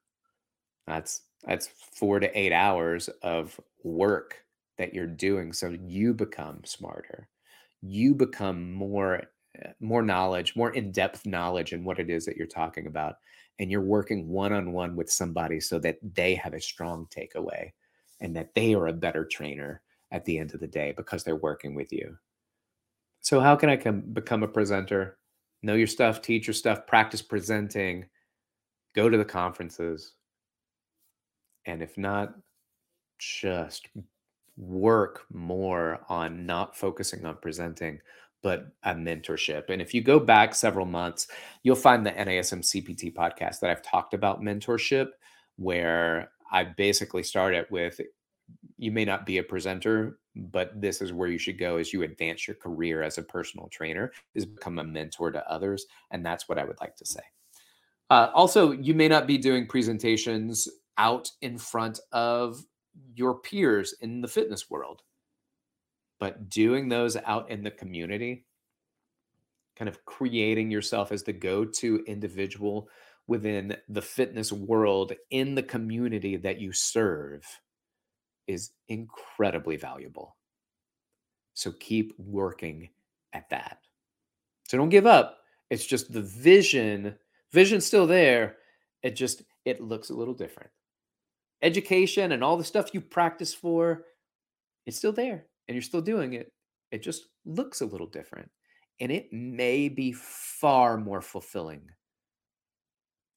That's 0.88 1.22
that's 1.44 1.68
four 1.68 2.20
to 2.20 2.40
eight 2.40 2.52
hours 2.52 3.10
of 3.22 3.60
work 3.84 4.44
that 4.78 4.94
you're 4.94 5.08
doing 5.08 5.54
so 5.54 5.70
you 5.70 6.14
become 6.14 6.62
smarter 6.66 7.30
you 7.82 8.16
become 8.16 8.74
more 8.74 9.24
eh, 9.62 9.72
more 9.80 10.02
knowledge 10.02 10.56
more 10.56 10.74
in-depth 10.74 11.26
knowledge 11.26 11.72
in 11.74 11.84
what 11.84 12.00
it 12.00 12.10
is 12.10 12.26
that 12.26 12.36
you're 12.38 12.48
talking 12.48 12.88
about 12.88 13.18
and 13.60 13.72
you're 13.72 13.82
working 13.82 14.28
one 14.28 14.54
on 14.54 14.74
one 14.74 14.96
with 14.96 15.10
somebody 15.10 15.60
so 15.60 15.80
that 15.80 15.98
they 16.14 16.36
have 16.36 16.54
a 16.54 16.62
strong 16.62 17.08
takeaway 17.08 17.72
and 18.20 18.36
that 18.36 18.54
they 18.54 18.74
are 18.74 18.88
a 18.88 18.94
better 18.94 19.26
trainer 19.26 19.82
at 20.12 20.26
the 20.26 20.38
end 20.38 20.54
of 20.54 20.60
the 20.60 20.68
day 20.68 20.94
because 20.96 21.24
they're 21.24 21.36
working 21.36 21.76
with 21.76 21.92
you. 21.92 22.18
So, 23.22 23.40
how 23.40 23.56
can 23.56 23.70
I 23.70 23.78
come, 23.78 24.02
become 24.02 24.44
a 24.44 24.48
presenter? 24.48 25.18
Know 25.64 25.74
your 25.74 25.88
stuff, 25.88 26.22
teach 26.22 26.48
your 26.48 26.54
stuff, 26.54 26.86
practice 26.86 27.22
presenting, 27.22 28.06
go 28.96 29.10
to 29.10 29.18
the 29.18 29.26
conferences. 29.26 30.14
And 31.66 31.82
if 31.82 31.98
not, 31.98 32.36
just 33.18 33.88
work 34.58 35.26
more 35.34 36.02
on 36.08 36.46
not 36.46 36.76
focusing 36.78 37.26
on 37.26 37.38
presenting, 37.42 38.00
but 38.46 38.68
a 38.84 38.94
mentorship. 38.94 39.72
And 39.72 39.82
if 39.82 39.92
you 39.92 40.04
go 40.04 40.20
back 40.20 40.54
several 40.54 40.86
months, 40.86 41.28
you'll 41.64 41.76
find 41.76 42.06
the 42.06 42.12
NASM 42.12 42.60
CPT 42.60 43.12
podcast 43.12 43.60
that 43.60 43.72
I've 43.72 43.82
talked 43.82 44.14
about 44.14 44.40
mentorship, 44.40 45.08
where 45.56 46.30
I 46.52 46.66
basically 46.66 47.24
started 47.24 47.66
with 47.72 48.00
you 48.78 48.92
may 48.92 49.04
not 49.04 49.26
be 49.26 49.40
a 49.40 49.44
presenter, 49.44 50.20
but 50.36 50.80
this 50.80 51.02
is 51.02 51.12
where 51.12 51.28
you 51.28 51.40
should 51.40 51.58
go 51.58 51.78
as 51.78 51.92
you 51.92 52.04
advance 52.04 52.48
your 52.48 52.56
career 52.56 53.02
as 53.02 53.18
a 53.18 53.24
personal 53.24 53.68
trainer, 53.70 54.12
is 54.36 54.46
become 54.46 54.78
a 54.78 54.84
mentor 54.84 55.32
to 55.32 55.52
others. 55.52 55.88
And 56.12 56.24
that's 56.24 56.48
what 56.48 56.60
I 56.60 56.66
would 56.66 56.80
like 56.80 56.96
to 56.98 57.06
say. 57.06 57.24
Uh, 58.12 58.30
also, 58.36 58.74
you 58.74 58.94
may 58.94 59.08
not 59.08 59.26
be 59.26 59.40
doing 59.40 59.66
presentations 59.66 60.70
out 61.00 61.32
in 61.42 61.58
front 61.58 62.00
of 62.12 62.64
your 63.16 63.40
peers 63.40 63.96
in 64.02 64.22
the 64.22 64.28
fitness 64.28 64.70
world 64.70 65.02
but 66.20 66.50
doing 66.50 66.90
those 66.90 67.18
out 67.18 67.50
in 67.50 67.64
the 67.64 67.72
community, 67.72 68.46
kind 69.76 69.90
of 69.90 70.06
creating 70.06 70.72
yourself 70.72 71.12
as 71.12 71.24
the 71.24 71.34
go 71.34 71.66
to 71.66 72.04
individual 72.08 72.88
within 73.28 73.76
the 73.90 74.02
fitness 74.02 74.52
world 74.52 75.14
in 75.32 75.56
the 75.56 75.64
community 75.64 76.38
that 76.38 76.60
you 76.60 76.72
serve 76.72 77.44
is 78.48 78.72
incredibly 78.88 79.76
valuable. 79.76 80.38
So 81.54 81.72
keep 81.72 82.14
working 82.18 82.90
at 83.34 83.50
that. 83.50 83.80
So 84.68 84.78
don't 84.78 84.90
give 84.90 85.06
up. 85.08 85.40
It's 85.70 85.86
just 85.86 86.12
the 86.12 86.22
vision, 86.22 87.16
vision's 87.52 87.86
still 87.86 88.06
there. 88.06 88.58
It 89.02 89.16
just 89.16 89.44
it 89.66 89.82
looks 89.82 90.10
a 90.10 90.16
little 90.16 90.34
different. 90.34 90.70
Education 91.62 92.32
and 92.32 92.44
all 92.44 92.58
the 92.58 92.64
stuff 92.64 92.94
you 92.94 93.02
practice 93.02 93.54
for, 93.54 94.04
it's 94.86 94.98
still 94.98 95.14
there 95.14 95.46
and 95.68 95.76
you're 95.76 95.82
still 95.82 96.02
doing 96.02 96.34
it, 96.34 96.52
it 96.92 97.04
just 97.04 97.28
looks 97.46 97.82
a 97.82 97.86
little 97.86 98.08
different. 98.08 98.50
And 99.00 99.12
it 99.12 99.32
may 99.32 99.90
be 99.90 100.14
far 100.14 100.98
more 100.98 101.22
fulfilling 101.22 101.90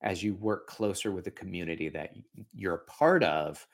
as 0.03 0.23
you 0.23 0.35
work 0.35 0.69
closer 0.69 1.11
with 1.11 1.25
the 1.25 1.31
community 1.31 1.89
that 1.89 2.15
you're 2.53 2.75
a 2.75 2.85
part 2.85 3.25
of 3.25 3.67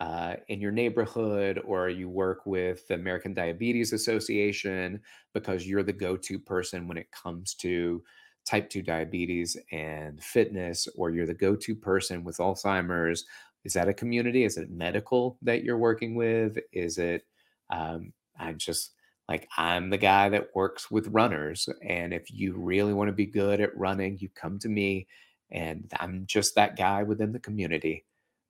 uh, 0.00 0.36
in 0.48 0.60
your 0.60 0.70
neighborhood, 0.70 1.60
or 1.64 1.88
you 1.88 2.08
work 2.08 2.46
with 2.46 2.86
the 2.86 2.94
American 2.94 3.34
Diabetes 3.34 3.92
Association 3.92 5.00
because 5.34 5.66
you're 5.66 5.82
the 5.82 5.92
go 5.92 6.16
to 6.16 6.38
person 6.38 6.86
when 6.86 6.96
it 6.96 7.10
comes 7.10 7.54
to 7.54 8.02
type 8.46 8.70
2 8.70 8.82
diabetes 8.82 9.56
and 9.72 10.22
fitness, 10.22 10.86
or 10.96 11.10
you're 11.10 11.26
the 11.26 11.34
go 11.34 11.56
to 11.56 11.74
person 11.74 12.22
with 12.22 12.38
Alzheimer's. 12.38 13.24
Is 13.64 13.72
that 13.72 13.88
a 13.88 13.94
community? 13.94 14.44
Is 14.44 14.56
it 14.56 14.70
medical 14.70 15.36
that 15.42 15.64
you're 15.64 15.78
working 15.78 16.14
with? 16.14 16.58
Is 16.72 16.98
it 16.98 17.24
um, 17.70 18.12
I'm 18.38 18.58
just 18.58 18.92
like, 19.28 19.48
I'm 19.56 19.90
the 19.90 19.98
guy 19.98 20.28
that 20.30 20.54
works 20.54 20.90
with 20.90 21.08
runners. 21.08 21.68
And 21.86 22.14
if 22.14 22.30
you 22.30 22.54
really 22.56 22.94
want 22.94 23.08
to 23.08 23.12
be 23.12 23.26
good 23.26 23.60
at 23.60 23.76
running, 23.76 24.18
you 24.18 24.28
come 24.34 24.58
to 24.60 24.68
me. 24.68 25.06
And 25.50 25.90
I'm 26.00 26.24
just 26.26 26.54
that 26.54 26.76
guy 26.76 27.02
within 27.02 27.32
the 27.32 27.38
community 27.38 28.04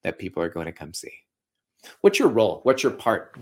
that 0.04 0.18
people 0.18 0.42
are 0.42 0.48
going 0.48 0.66
to 0.66 0.72
come 0.72 0.94
see. 0.94 1.12
What's 2.00 2.18
your 2.18 2.28
role? 2.28 2.60
What's 2.62 2.82
your 2.82 2.92
part? 2.92 3.38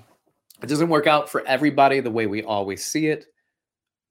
It 0.63 0.69
doesn't 0.69 0.89
work 0.89 1.07
out 1.07 1.29
for 1.29 1.47
everybody 1.47 2.01
the 2.01 2.11
way 2.11 2.27
we 2.27 2.43
always 2.43 2.85
see 2.85 3.09
it, 3.09 3.27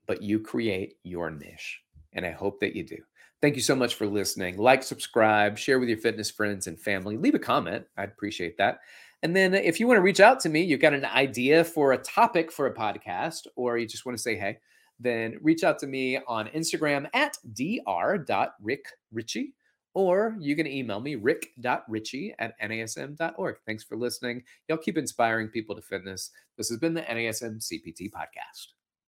but 0.05 0.21
you 0.21 0.39
create 0.39 0.95
your 1.03 1.31
niche. 1.31 1.81
And 2.13 2.25
I 2.25 2.31
hope 2.31 2.59
that 2.59 2.75
you 2.75 2.83
do. 2.83 2.97
Thank 3.41 3.55
you 3.55 3.61
so 3.61 3.75
much 3.75 3.95
for 3.95 4.07
listening. 4.07 4.57
Like, 4.57 4.81
subscribe, 4.81 5.57
share 5.57 5.79
with 5.79 5.89
your 5.89 5.97
fitness 5.97 6.31
friends 6.31 6.67
and 6.67 6.79
family. 6.79 7.17
Leave 7.17 7.35
a 7.35 7.39
comment. 7.39 7.85
I'd 7.97 8.09
appreciate 8.09 8.57
that. 8.57 8.79
And 9.23 9.35
then 9.35 9.53
if 9.53 9.79
you 9.79 9.87
want 9.87 9.97
to 9.97 10.03
reach 10.03 10.19
out 10.19 10.39
to 10.41 10.49
me, 10.49 10.61
you've 10.61 10.81
got 10.81 10.93
an 10.93 11.05
idea 11.05 11.63
for 11.63 11.93
a 11.93 11.97
topic 11.97 12.51
for 12.51 12.67
a 12.67 12.73
podcast, 12.73 13.47
or 13.55 13.77
you 13.77 13.87
just 13.87 14.05
want 14.05 14.17
to 14.17 14.21
say 14.21 14.35
hey, 14.35 14.57
then 14.99 15.37
reach 15.41 15.63
out 15.63 15.79
to 15.79 15.87
me 15.87 16.19
on 16.27 16.47
Instagram 16.47 17.07
at 17.13 17.37
dr.rickrichey, 17.53 19.45
or 19.93 20.35
you 20.39 20.55
can 20.55 20.67
email 20.67 20.99
me 20.99 21.15
rick.richey 21.15 22.35
at 22.39 22.59
nasm.org. 22.61 23.55
Thanks 23.65 23.83
for 23.83 23.97
listening. 23.97 24.43
Y'all 24.67 24.77
keep 24.77 24.97
inspiring 24.97 25.47
people 25.47 25.75
to 25.75 25.81
fitness. 25.81 26.31
This 26.57 26.69
has 26.69 26.77
been 26.79 26.93
the 26.93 27.01
NASM 27.01 27.59
CPT 27.59 28.11
podcast. 28.11 28.67